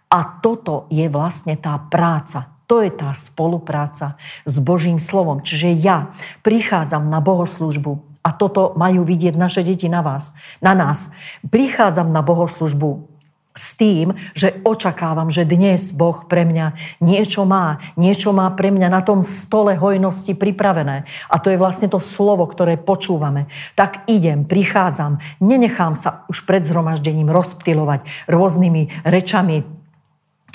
A 0.09 0.41
toto 0.41 0.89
je 0.89 1.07
vlastne 1.13 1.55
tá 1.55 1.77
práca. 1.77 2.49
To 2.69 2.85
je 2.85 2.93
tá 2.93 3.17
spolupráca 3.17 4.21
s 4.45 4.61
Božím 4.61 5.01
slovom. 5.01 5.41
Čiže 5.41 5.73
ja 5.81 6.13
prichádzam 6.45 7.09
na 7.09 7.21
bohoslužbu 7.25 8.09
a 8.21 8.33
toto 8.37 8.77
majú 8.77 9.09
vidieť 9.09 9.35
naše 9.37 9.65
deti 9.65 9.89
na 9.89 10.05
vás, 10.05 10.37
na 10.61 10.77
nás. 10.77 11.13
Prichádzam 11.49 12.13
na 12.13 12.21
bohoslužbu 12.21 13.18
s 13.59 13.75
tým, 13.75 14.15
že 14.39 14.63
očakávam, 14.63 15.35
že 15.35 15.43
dnes 15.43 15.91
Boh 15.91 16.23
pre 16.31 16.47
mňa 16.47 16.79
niečo 17.03 17.43
má, 17.43 17.83
niečo 17.99 18.31
má 18.31 18.47
pre 18.55 18.71
mňa 18.71 18.87
na 18.87 19.03
tom 19.03 19.27
stole 19.27 19.75
hojnosti 19.75 20.39
pripravené. 20.39 21.03
A 21.27 21.37
to 21.43 21.51
je 21.51 21.59
vlastne 21.59 21.91
to 21.91 21.99
slovo, 21.99 22.47
ktoré 22.47 22.79
počúvame. 22.79 23.51
Tak 23.75 24.07
idem, 24.07 24.47
prichádzam, 24.47 25.19
nenechám 25.43 25.99
sa 25.99 26.23
už 26.31 26.47
pred 26.47 26.63
zhromaždením 26.63 27.27
rozptilovať 27.35 28.07
rôznymi 28.31 29.03
rečami, 29.03 29.67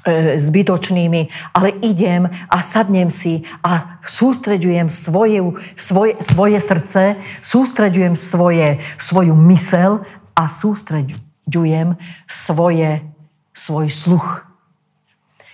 e, 0.08 0.39
zbytočnými, 0.39 1.52
ale 1.52 1.76
idem 1.84 2.32
a 2.48 2.58
sadnem 2.63 3.12
si 3.12 3.44
a 3.68 4.00
sústreďujem 4.08 4.88
svoje, 4.88 5.44
svoje, 5.76 6.16
svoje 6.24 6.60
srdce, 6.63 7.02
sústreďujem 7.44 8.16
svoje, 8.16 8.80
svoju 8.96 9.36
mysel 9.36 10.08
a 10.39 10.48
sústreďujem 10.48 11.33
ďujem 11.47 11.99
svoje, 12.27 13.03
svoj 13.53 13.88
sluch. 13.91 14.53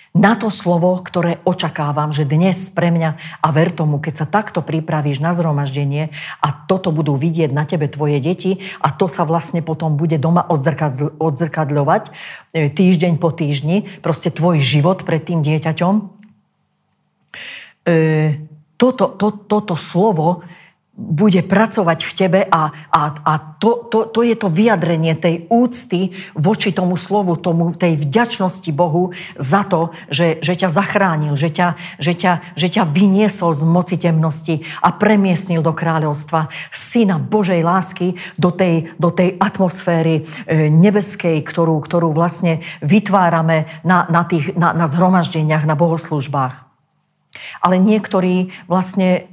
Na 0.09 0.33
to 0.33 0.49
slovo, 0.49 0.97
ktoré 1.05 1.37
očakávam, 1.45 2.09
že 2.09 2.25
dnes 2.25 2.73
pre 2.73 2.89
mňa 2.89 3.09
a 3.45 3.47
ver 3.53 3.69
tomu, 3.69 4.01
keď 4.01 4.13
sa 4.17 4.25
takto 4.25 4.65
pripravíš 4.65 5.21
na 5.21 5.37
zhromaždenie 5.37 6.09
a 6.41 6.47
toto 6.65 6.89
budú 6.89 7.13
vidieť 7.13 7.53
na 7.53 7.69
tebe 7.69 7.85
tvoje 7.85 8.17
deti 8.17 8.57
a 8.81 8.89
to 8.89 9.05
sa 9.05 9.21
vlastne 9.21 9.61
potom 9.61 10.01
bude 10.01 10.17
doma 10.17 10.41
odzrkadľovať 11.21 12.03
e, 12.09 12.11
týždeň 12.73 13.21
po 13.21 13.29
týždni, 13.29 13.85
proste 14.01 14.33
tvoj 14.33 14.57
život 14.57 15.05
pred 15.05 15.21
tým 15.21 15.45
dieťaťom. 15.45 15.93
E, 17.85 18.01
toto, 18.81 19.13
to, 19.13 19.27
toto 19.45 19.77
slovo 19.77 20.41
bude 20.99 21.39
pracovať 21.47 21.99
v 22.03 22.11
tebe 22.11 22.39
a, 22.43 22.75
a, 22.91 23.01
a 23.23 23.33
to, 23.55 23.87
to, 23.87 24.11
to 24.11 24.19
je 24.27 24.35
to 24.35 24.51
vyjadrenie 24.51 25.15
tej 25.15 25.47
úcty 25.47 26.11
voči 26.35 26.75
tomu 26.75 26.99
slovu, 26.99 27.39
tomu, 27.39 27.71
tej 27.71 27.95
vďačnosti 27.95 28.67
Bohu 28.75 29.15
za 29.39 29.63
to, 29.63 29.95
že, 30.11 30.43
že 30.43 30.59
ťa 30.59 30.67
zachránil, 30.67 31.39
že 31.39 31.55
ťa, 31.55 31.79
že, 32.03 32.13
ťa, 32.19 32.33
že 32.59 32.67
ťa 32.67 32.83
vyniesol 32.83 33.55
z 33.55 33.63
moci 33.63 33.95
temnosti 33.95 34.67
a 34.83 34.91
premiestnil 34.91 35.63
do 35.63 35.71
kráľovstva 35.71 36.51
syna 36.75 37.15
Božej 37.15 37.63
lásky 37.63 38.19
do 38.35 38.51
tej, 38.51 38.91
do 38.99 39.15
tej 39.15 39.39
atmosféry 39.39 40.27
e, 40.45 40.67
nebeskej, 40.67 41.39
ktorú, 41.47 41.79
ktorú 41.79 42.11
vlastne 42.11 42.59
vytvárame 42.83 43.71
na, 43.87 44.03
na, 44.11 44.27
tých, 44.27 44.51
na, 44.59 44.75
na 44.75 44.85
zhromaždeniach, 44.91 45.63
na 45.63 45.79
bohoslužbách. 45.79 46.67
Ale 47.63 47.79
niektorí 47.79 48.51
vlastne 48.65 49.29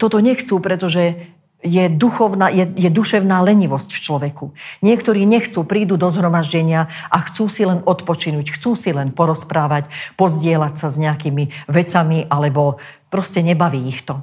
toto 0.00 0.18
nechcú, 0.24 0.56
pretože 0.58 1.34
je, 1.64 1.88
duchovná, 1.88 2.52
je, 2.52 2.68
je 2.76 2.90
duševná 2.92 3.40
lenivosť 3.40 3.96
v 3.96 4.02
človeku. 4.04 4.46
Niektorí 4.84 5.24
nechcú, 5.24 5.64
prídu 5.64 5.96
do 5.96 6.12
zhromaždenia 6.12 6.92
a 7.08 7.16
chcú 7.24 7.48
si 7.48 7.64
len 7.64 7.80
odpočinúť, 7.88 8.52
chcú 8.60 8.76
si 8.76 8.92
len 8.92 9.16
porozprávať, 9.16 9.88
pozdieľať 10.20 10.74
sa 10.76 10.92
s 10.92 11.00
nejakými 11.00 11.48
vecami, 11.64 12.28
alebo 12.28 12.76
proste 13.08 13.40
nebaví 13.40 13.80
ich 13.88 14.04
to. 14.04 14.20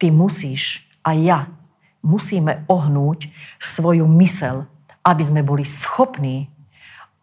Ty 0.00 0.08
musíš, 0.08 0.88
a 1.04 1.12
ja, 1.12 1.52
musíme 2.00 2.64
ohnúť 2.64 3.28
svoju 3.60 4.08
mysel, 4.20 4.64
aby 5.04 5.22
sme 5.24 5.44
boli 5.44 5.68
schopní 5.68 6.48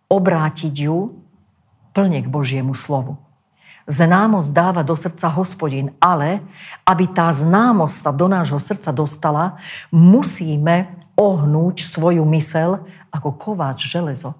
obrátiť 0.05 0.73
ju 0.85 1.17
plne 1.97 2.21
k 2.21 2.29
Božiemu 2.29 2.77
slovu. 2.77 3.17
Známosť 3.91 4.55
dáva 4.55 4.87
do 4.87 4.95
srdca 4.95 5.27
hospodin, 5.27 5.91
ale 5.99 6.39
aby 6.87 7.11
tá 7.11 7.27
známosť 7.27 7.95
sa 7.99 8.11
do 8.15 8.31
nášho 8.31 8.55
srdca 8.55 8.95
dostala, 8.95 9.59
musíme 9.91 10.95
ohnúť 11.19 11.83
svoju 11.83 12.23
mysel 12.31 12.87
ako 13.11 13.35
kováč 13.35 13.91
železo. 13.91 14.31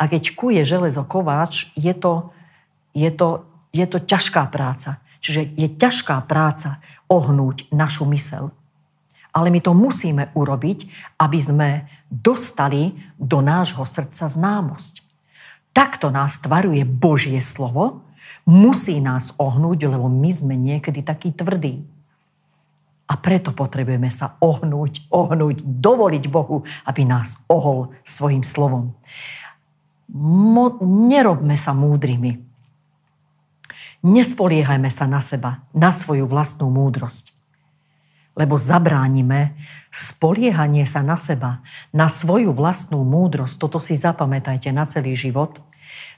A 0.00 0.08
keď 0.08 0.32
kuje 0.32 0.64
železo 0.64 1.04
kováč, 1.04 1.68
je 1.76 1.92
to, 1.92 2.32
je 2.96 3.12
to, 3.12 3.44
je 3.76 3.84
to 3.84 4.00
ťažká 4.00 4.48
práca. 4.48 5.04
Čiže 5.20 5.52
je 5.52 5.68
ťažká 5.76 6.24
práca 6.24 6.80
ohnúť 7.12 7.68
našu 7.76 8.08
mysel. 8.08 8.56
Ale 9.36 9.52
my 9.52 9.60
to 9.60 9.76
musíme 9.76 10.32
urobiť, 10.32 10.88
aby 11.20 11.38
sme 11.44 11.70
dostali 12.08 12.96
do 13.20 13.44
nášho 13.44 13.84
srdca 13.84 14.32
známosť. 14.32 15.04
Takto 15.76 16.08
nás 16.08 16.40
tvaruje 16.40 16.88
Božie 16.88 17.44
slovo, 17.44 18.05
musí 18.46 19.02
nás 19.02 19.34
ohnúť, 19.36 19.90
lebo 19.90 20.06
my 20.06 20.30
sme 20.30 20.54
niekedy 20.54 21.02
takí 21.02 21.34
tvrdí. 21.34 21.82
A 23.06 23.14
preto 23.14 23.54
potrebujeme 23.54 24.10
sa 24.10 24.34
ohnúť, 24.42 25.06
ohnúť, 25.10 25.62
dovoliť 25.62 26.24
Bohu, 26.26 26.66
aby 26.86 27.02
nás 27.06 27.42
ohol 27.46 27.94
svojim 28.02 28.42
slovom. 28.42 28.94
Mo- 30.10 30.78
nerobme 30.82 31.54
sa 31.58 31.74
múdrymi. 31.74 32.42
Nespoliehajme 34.06 34.90
sa 34.90 35.06
na 35.10 35.18
seba, 35.18 35.66
na 35.74 35.90
svoju 35.90 36.26
vlastnú 36.30 36.70
múdrosť. 36.70 37.34
Lebo 38.38 38.58
zabránime 38.58 39.54
spoliehanie 39.90 40.86
sa 40.86 41.02
na 41.02 41.18
seba, 41.18 41.62
na 41.90 42.06
svoju 42.06 42.52
vlastnú 42.52 43.02
múdrosť, 43.02 43.54
toto 43.58 43.78
si 43.80 43.96
zapamätajte 43.96 44.70
na 44.70 44.84
celý 44.84 45.16
život, 45.16 45.62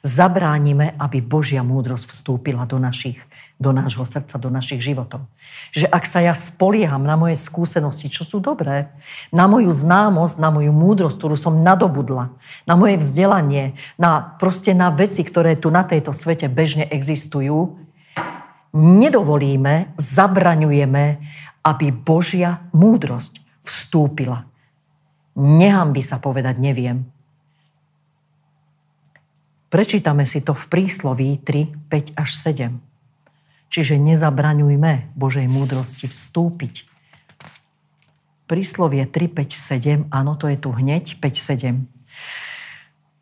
zabránime, 0.02 0.94
aby 0.98 1.18
Božia 1.22 1.64
múdrosť 1.66 2.10
vstúpila 2.10 2.64
do 2.64 2.78
našich 2.78 3.18
do 3.58 3.74
nášho 3.74 4.06
srdca, 4.06 4.38
do 4.38 4.54
našich 4.54 4.78
životov. 4.78 5.26
Že 5.74 5.90
ak 5.90 6.06
sa 6.06 6.22
ja 6.22 6.30
spolieham 6.30 7.02
na 7.02 7.18
moje 7.18 7.34
skúsenosti, 7.34 8.06
čo 8.06 8.22
sú 8.22 8.38
dobré, 8.38 8.94
na 9.34 9.50
moju 9.50 9.74
známosť, 9.74 10.38
na 10.38 10.54
moju 10.54 10.70
múdrosť, 10.70 11.18
ktorú 11.18 11.34
som 11.34 11.66
nadobudla, 11.66 12.30
na 12.70 12.74
moje 12.78 13.02
vzdelanie, 13.02 13.74
na, 13.98 14.38
proste 14.38 14.78
na 14.78 14.94
veci, 14.94 15.26
ktoré 15.26 15.58
tu 15.58 15.74
na 15.74 15.82
tejto 15.82 16.14
svete 16.14 16.46
bežne 16.46 16.86
existujú, 16.86 17.82
nedovolíme, 18.70 19.90
zabraňujeme, 19.98 21.04
aby 21.66 21.86
Božia 21.90 22.62
múdrosť 22.70 23.42
vstúpila. 23.66 24.46
Neham 25.34 25.90
by 25.90 26.02
sa 26.02 26.22
povedať 26.22 26.62
neviem. 26.62 27.10
Prečítame 29.68 30.24
si 30.24 30.40
to 30.40 30.56
v 30.56 30.64
prísloví 30.72 31.36
3, 31.44 31.92
5 31.92 32.16
až 32.16 32.30
7. 32.40 32.80
Čiže 33.68 34.00
nezabraňujme 34.00 35.12
Božej 35.12 35.44
múdrosti 35.44 36.08
vstúpiť. 36.08 36.88
Príslovie 38.48 39.04
3, 39.04 39.28
5, 39.28 40.08
7, 40.08 40.08
áno, 40.08 40.40
to 40.40 40.48
je 40.48 40.56
tu 40.56 40.72
hneď, 40.72 41.20
5, 41.20 41.84
7. 41.84 41.84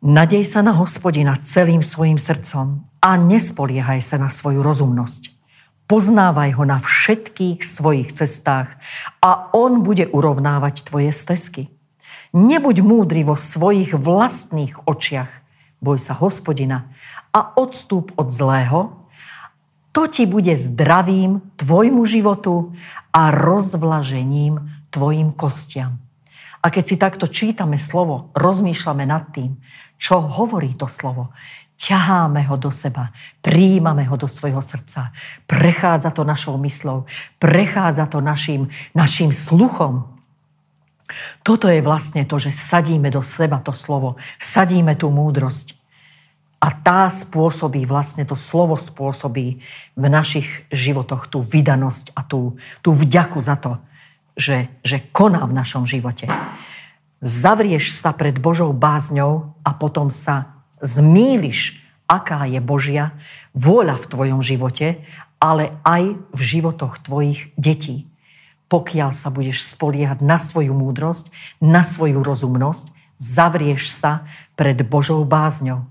Nadej 0.07 0.47
sa 0.47 0.63
na 0.63 0.71
hospodina 0.71 1.35
celým 1.43 1.83
svojim 1.83 2.15
srdcom 2.15 2.87
a 3.03 3.09
nespoliehaj 3.19 3.99
sa 3.99 4.15
na 4.15 4.31
svoju 4.31 4.63
rozumnosť. 4.63 5.35
Poznávaj 5.91 6.55
ho 6.55 6.63
na 6.63 6.79
všetkých 6.79 7.59
svojich 7.59 8.15
cestách 8.15 8.79
a 9.19 9.51
on 9.51 9.83
bude 9.83 10.07
urovnávať 10.07 10.87
tvoje 10.87 11.11
stezky. 11.11 11.67
Nebuď 12.31 12.87
múdry 12.87 13.27
vo 13.27 13.35
svojich 13.35 13.95
vlastných 13.99 14.87
očiach. 14.87 15.46
Boj 15.77 16.01
sa 16.01 16.17
hospodina 16.17 16.89
a 17.33 17.53
odstúp 17.57 18.15
od 18.17 18.33
zlého 18.33 19.07
to 19.97 20.05
ti 20.05 20.29
bude 20.29 20.53
zdravím 20.53 21.41
tvojmu 21.57 22.05
životu 22.05 22.73
a 23.09 23.33
rozvlažením 23.33 24.61
tvojim 24.93 25.33
kostiam. 25.33 25.97
A 26.61 26.69
keď 26.69 26.83
si 26.85 26.95
takto 27.01 27.25
čítame 27.25 27.81
slovo, 27.81 28.29
rozmýšľame 28.37 29.05
nad 29.09 29.33
tým, 29.33 29.57
čo 29.97 30.21
hovorí 30.21 30.77
to 30.77 30.85
slovo, 30.85 31.33
ťaháme 31.77 32.45
ho 32.49 32.57
do 32.57 32.73
seba, 32.73 33.13
príjmame 33.41 34.05
ho 34.09 34.17
do 34.17 34.25
svojho 34.25 34.61
srdca, 34.61 35.13
prechádza 35.45 36.13
to 36.13 36.25
našou 36.25 36.57
myslou, 36.61 37.05
prechádza 37.37 38.09
to 38.09 38.21
našim, 38.21 38.69
našim 38.93 39.33
sluchom. 39.33 40.16
Toto 41.43 41.71
je 41.71 41.79
vlastne 41.79 42.27
to, 42.27 42.35
že 42.35 42.51
sadíme 42.51 43.07
do 43.07 43.23
seba 43.23 43.63
to 43.63 43.71
slovo, 43.71 44.19
sadíme 44.39 44.95
tú 44.99 45.07
múdrosť. 45.07 45.75
A 46.57 46.73
tá 46.73 47.05
spôsobí, 47.07 47.85
vlastne 47.85 48.25
to 48.25 48.33
slovo 48.33 48.75
spôsobí 48.75 49.61
v 49.93 50.05
našich 50.09 50.49
životoch 50.73 51.29
tú 51.29 51.45
vydanosť 51.45 52.17
a 52.17 52.25
tú, 52.25 52.57
tú 52.81 52.97
vďaku 52.97 53.39
za 53.39 53.55
to, 53.61 53.77
že, 54.33 54.67
že 54.81 55.05
koná 55.13 55.45
v 55.45 55.53
našom 55.53 55.85
živote. 55.85 56.25
Zavrieš 57.21 57.93
sa 57.93 58.13
pred 58.13 58.37
Božou 58.41 58.73
bázňou 58.73 59.53
a 59.61 59.71
potom 59.73 60.09
sa 60.09 60.65
zmýliš, 60.81 61.77
aká 62.09 62.45
je 62.49 62.61
Božia 62.61 63.13
vôľa 63.53 64.01
v 64.01 64.09
tvojom 64.09 64.41
živote, 64.41 65.01
ale 65.37 65.77
aj 65.85 66.17
v 66.33 66.41
životoch 66.41 67.05
tvojich 67.05 67.53
detí. 67.57 68.09
Pokiaľ 68.67 69.15
sa 69.15 69.31
budeš 69.31 69.63
spoliehať 69.63 70.19
na 70.19 70.37
svoju 70.37 70.75
múdrosť, 70.75 71.31
na 71.63 71.81
svoju 71.87 72.19
rozumnosť, 72.19 72.91
zavrieš 73.15 73.89
sa 73.89 74.27
pred 74.59 74.77
Božou 74.83 75.23
bázňou 75.23 75.87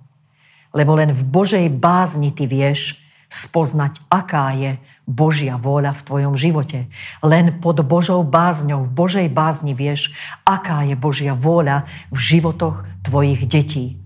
lebo 0.77 0.93
len 0.93 1.17
v 1.17 1.25
Božej 1.25 1.73
bázni 1.73 2.29
ty 2.29 2.45
vieš 2.45 3.01
spoznať, 3.33 3.97
aká 4.13 4.53
je 4.53 4.77
Božia 5.09 5.57
vôľa 5.57 5.97
v 5.97 6.05
tvojom 6.05 6.35
živote. 6.37 6.87
Len 7.25 7.59
pod 7.65 7.81
Božou 7.81 8.21
bázňou, 8.21 8.85
v 8.85 8.93
Božej 8.93 9.27
bázni 9.33 9.73
vieš, 9.73 10.13
aká 10.45 10.85
je 10.85 10.93
Božia 10.93 11.33
vôľa 11.33 11.89
v 12.13 12.19
životoch 12.21 12.85
tvojich 13.01 13.49
detí. 13.49 13.97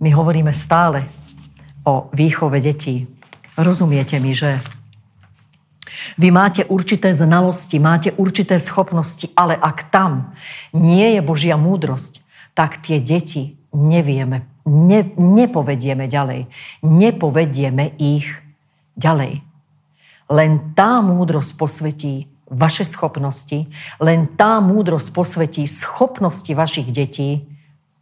My 0.00 0.10
hovoríme 0.10 0.50
stále 0.50 1.06
o 1.84 2.08
výchove 2.10 2.58
detí. 2.58 3.06
Rozumiete 3.54 4.18
mi, 4.18 4.34
že 4.34 4.58
vy 6.18 6.28
máte 6.30 6.64
určité 6.64 7.14
znalosti, 7.14 7.78
máte 7.78 8.12
určité 8.14 8.58
schopnosti, 8.58 9.30
ale 9.36 9.54
ak 9.58 9.90
tam 9.90 10.34
nie 10.72 11.18
je 11.18 11.20
Božia 11.20 11.56
múdrosť, 11.58 12.22
tak 12.54 12.82
tie 12.82 13.02
deti 13.02 13.58
nevieme 13.74 14.54
ne, 14.66 15.00
nepovedieme 15.16 16.08
ďalej. 16.08 16.48
Nepovedieme 16.82 17.94
ich 18.00 18.28
ďalej. 18.96 19.44
Len 20.32 20.50
tá 20.72 21.04
múdrosť 21.04 21.52
posvetí 21.60 22.14
vaše 22.48 22.84
schopnosti, 22.84 23.68
len 24.00 24.28
tá 24.36 24.60
múdrosť 24.60 25.08
posvetí 25.12 25.64
schopnosti 25.68 26.48
vašich 26.48 26.88
detí, 26.92 27.44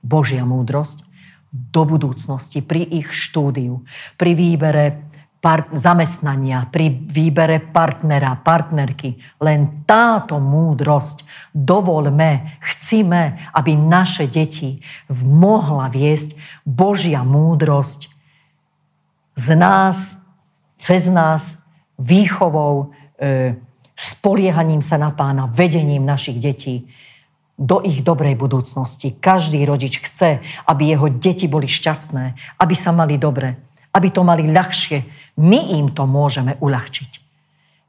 Božia 0.03 0.43
múdrosť, 0.43 1.07
do 1.53 1.85
budúcnosti, 1.85 2.65
pri 2.65 2.83
ich 2.83 3.15
štúdiu, 3.15 3.85
pri 4.19 4.33
výbere 4.35 5.12
par- 5.43 5.67
zamestnania, 5.75 6.71
pri 6.71 6.89
výbere 6.89 7.59
partnera, 7.59 8.39
partnerky. 8.39 9.19
Len 9.43 9.83
táto 9.83 10.39
múdrosť 10.39 11.27
dovolme, 11.51 12.63
chcíme, 12.63 13.51
aby 13.51 13.75
naše 13.75 14.31
deti 14.31 14.79
mohla 15.11 15.91
viesť 15.91 16.39
Božia 16.63 17.27
múdrosť 17.27 18.07
z 19.35 19.49
nás, 19.59 20.15
cez 20.79 21.11
nás, 21.11 21.59
výchovou, 21.99 22.95
e, 23.19 23.59
spoliehaním 23.99 24.83
sa 24.83 24.95
na 24.95 25.11
pána, 25.11 25.51
vedením 25.51 26.07
našich 26.07 26.39
detí 26.39 26.87
do 27.59 27.83
ich 27.83 28.03
dobrej 28.03 28.39
budúcnosti. 28.39 29.15
Každý 29.19 29.63
rodič 29.67 29.99
chce, 30.03 30.43
aby 30.67 30.95
jeho 30.95 31.11
deti 31.11 31.47
boli 31.51 31.67
šťastné, 31.67 32.59
aby 32.59 32.75
sa 32.75 32.91
mali 32.91 33.19
dobre, 33.19 33.72
aby 33.93 34.09
to 34.09 34.25
mali 34.25 34.49
ľahšie, 34.49 35.05
my 35.41 35.77
im 35.79 35.93
to 35.93 36.05
môžeme 36.09 36.57
uľahčiť. 36.61 37.23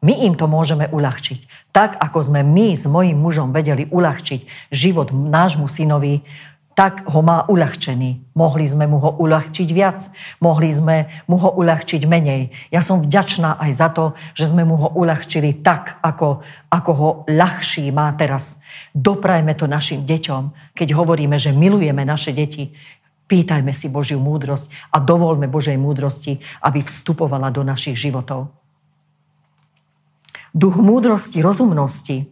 My 0.04 0.28
im 0.28 0.36
to 0.36 0.52
môžeme 0.52 0.92
uľahčiť. 0.92 1.72
Tak, 1.72 1.96
ako 1.96 2.28
sme 2.28 2.44
my 2.44 2.76
s 2.76 2.84
mojim 2.84 3.16
mužom 3.16 3.56
vedeli 3.56 3.88
uľahčiť 3.88 4.68
život 4.68 5.16
nášmu 5.16 5.72
synovi, 5.72 6.28
tak 6.74 7.06
ho 7.06 7.22
má 7.22 7.46
uľahčený. 7.46 8.34
Mohli 8.34 8.66
sme 8.66 8.86
mu 8.90 8.98
ho 8.98 9.14
uľahčiť 9.22 9.70
viac, 9.70 10.10
mohli 10.42 10.74
sme 10.74 11.08
mu 11.30 11.38
ho 11.38 11.54
uľahčiť 11.54 12.02
menej. 12.10 12.50
Ja 12.74 12.82
som 12.82 13.00
vďačná 13.00 13.62
aj 13.62 13.72
za 13.72 13.88
to, 13.94 14.18
že 14.34 14.50
sme 14.50 14.66
mu 14.66 14.76
ho 14.82 14.90
uľahčili 14.92 15.62
tak, 15.62 16.02
ako, 16.02 16.42
ako 16.74 16.92
ho 16.92 17.10
ľahší 17.30 17.94
má 17.94 18.10
teraz. 18.18 18.58
Doprajme 18.98 19.54
to 19.54 19.70
našim 19.70 20.04
deťom, 20.04 20.74
keď 20.74 20.98
hovoríme, 20.98 21.38
že 21.38 21.54
milujeme 21.54 22.02
naše 22.04 22.34
deti, 22.34 22.74
Pýtajme 23.28 23.72
si 23.72 23.88
Božiu 23.88 24.20
múdrosť 24.20 24.70
a 24.92 25.00
dovolme 25.00 25.48
Božej 25.48 25.80
múdrosti, 25.80 26.44
aby 26.60 26.84
vstupovala 26.84 27.50
do 27.50 27.64
našich 27.64 27.96
životov. 27.96 28.52
Duch 30.54 30.78
múdrosti, 30.78 31.42
rozumnosti 31.42 32.30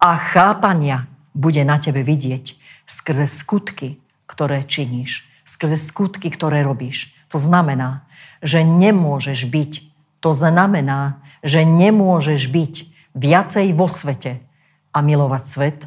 a 0.00 0.16
chápania 0.16 1.04
bude 1.36 1.60
na 1.66 1.76
tebe 1.76 2.00
vidieť 2.00 2.56
skrze 2.88 3.28
skutky, 3.28 4.00
ktoré 4.24 4.64
činíš, 4.64 5.28
skrze 5.44 5.76
skutky, 5.76 6.32
ktoré 6.32 6.64
robíš. 6.64 7.12
To 7.28 7.36
znamená, 7.36 8.06
že 8.40 8.64
nemôžeš 8.64 9.44
byť, 9.50 9.72
to 10.24 10.30
znamená, 10.32 11.20
že 11.44 11.66
nemôžeš 11.68 12.48
byť 12.48 12.74
viacej 13.12 13.66
vo 13.76 13.90
svete 13.90 14.40
a 14.94 14.98
milovať 15.04 15.42
svet 15.44 15.80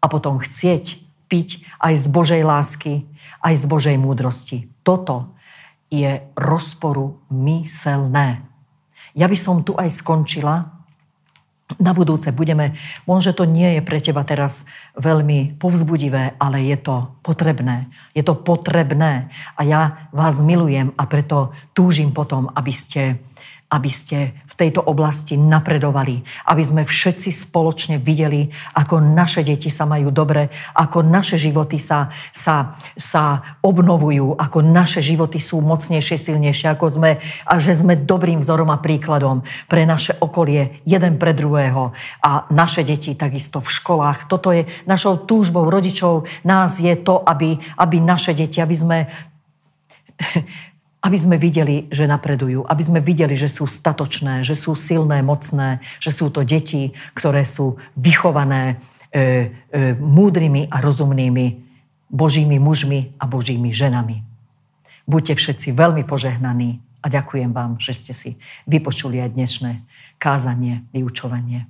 a 0.00 0.04
potom 0.08 0.40
chcieť 0.40 1.04
piť 1.28 1.64
aj 1.80 1.94
z 1.96 2.06
Božej 2.08 2.42
lásky, 2.44 3.04
aj 3.42 3.54
z 3.58 3.64
Božej 3.66 3.96
múdrosti. 3.98 4.70
Toto 4.86 5.34
je 5.92 6.24
rozporu 6.38 7.20
myselné. 7.28 8.40
Ja 9.12 9.28
by 9.28 9.36
som 9.36 9.60
tu 9.60 9.76
aj 9.76 9.92
skončila. 9.92 10.72
Na 11.80 11.96
budúce 11.96 12.28
budeme, 12.36 12.76
možno 13.08 13.32
to 13.32 13.44
nie 13.48 13.76
je 13.76 13.82
pre 13.84 13.96
teba 13.96 14.24
teraz 14.28 14.68
veľmi 14.96 15.56
povzbudivé, 15.56 16.36
ale 16.36 16.68
je 16.68 16.76
to 16.76 17.12
potrebné. 17.24 17.88
Je 18.12 18.20
to 18.20 18.36
potrebné 18.36 19.32
a 19.56 19.60
ja 19.64 20.08
vás 20.12 20.40
milujem 20.40 20.92
a 21.00 21.08
preto 21.08 21.56
túžim 21.72 22.12
potom, 22.12 22.52
aby 22.52 22.72
ste, 22.72 23.24
aby 23.72 23.88
ste 23.88 24.36
v 24.52 24.54
tejto 24.54 24.84
oblasti 24.84 25.40
napredovali, 25.40 26.20
aby 26.44 26.60
sme 26.60 26.82
všetci 26.84 27.32
spoločne 27.32 27.96
videli, 27.96 28.52
ako 28.76 29.00
naše 29.00 29.40
deti 29.40 29.72
sa 29.72 29.88
majú 29.88 30.12
dobre, 30.12 30.52
ako 30.76 31.00
naše 31.00 31.40
životy 31.40 31.80
sa, 31.80 32.12
sa, 32.36 32.76
sa 32.92 33.56
obnovujú, 33.64 34.36
ako 34.36 34.60
naše 34.60 35.00
životy 35.00 35.40
sú 35.40 35.64
mocnejšie, 35.64 36.20
silnejšie, 36.20 36.68
ako 36.68 36.86
sme, 36.92 37.10
a 37.48 37.52
že 37.56 37.72
sme 37.72 37.96
dobrým 37.96 38.44
vzorom 38.44 38.68
a 38.68 38.76
príkladom 38.76 39.40
pre 39.72 39.88
naše 39.88 40.20
okolie, 40.20 40.84
jeden 40.84 41.16
pre 41.16 41.32
druhého 41.32 41.96
a 42.20 42.44
naše 42.52 42.84
deti 42.84 43.16
takisto 43.16 43.64
v 43.64 43.72
školách. 43.72 44.28
Toto 44.28 44.52
je 44.52 44.68
našou 44.84 45.24
túžbou 45.24 45.72
rodičov, 45.72 46.28
nás 46.44 46.76
je 46.76 46.92
to, 47.00 47.24
aby, 47.24 47.56
aby 47.80 47.96
naše 48.04 48.36
deti, 48.36 48.60
aby 48.60 48.76
sme 48.76 48.98
aby 51.02 51.18
sme 51.18 51.34
videli, 51.34 51.90
že 51.90 52.06
napredujú, 52.06 52.62
aby 52.62 52.82
sme 52.82 53.00
videli, 53.02 53.34
že 53.34 53.50
sú 53.50 53.66
statočné, 53.66 54.46
že 54.46 54.54
sú 54.54 54.78
silné, 54.78 55.18
mocné, 55.18 55.82
že 55.98 56.14
sú 56.14 56.30
to 56.30 56.46
deti, 56.46 56.94
ktoré 57.18 57.42
sú 57.42 57.82
vychované 57.98 58.78
e, 59.10 59.50
e, 59.74 59.98
múdrymi 59.98 60.70
a 60.70 60.78
rozumnými 60.78 61.46
božími 62.12 62.60
mužmi 62.60 63.16
a 63.18 63.24
božími 63.26 63.72
ženami. 63.74 64.22
Buďte 65.08 65.34
všetci 65.34 65.74
veľmi 65.74 66.06
požehnaní 66.06 66.78
a 67.02 67.10
ďakujem 67.10 67.50
vám, 67.50 67.82
že 67.82 67.96
ste 67.96 68.12
si 68.14 68.30
vypočuli 68.70 69.18
aj 69.18 69.34
dnešné 69.34 69.72
kázanie, 70.22 70.86
vyučovanie. 70.94 71.66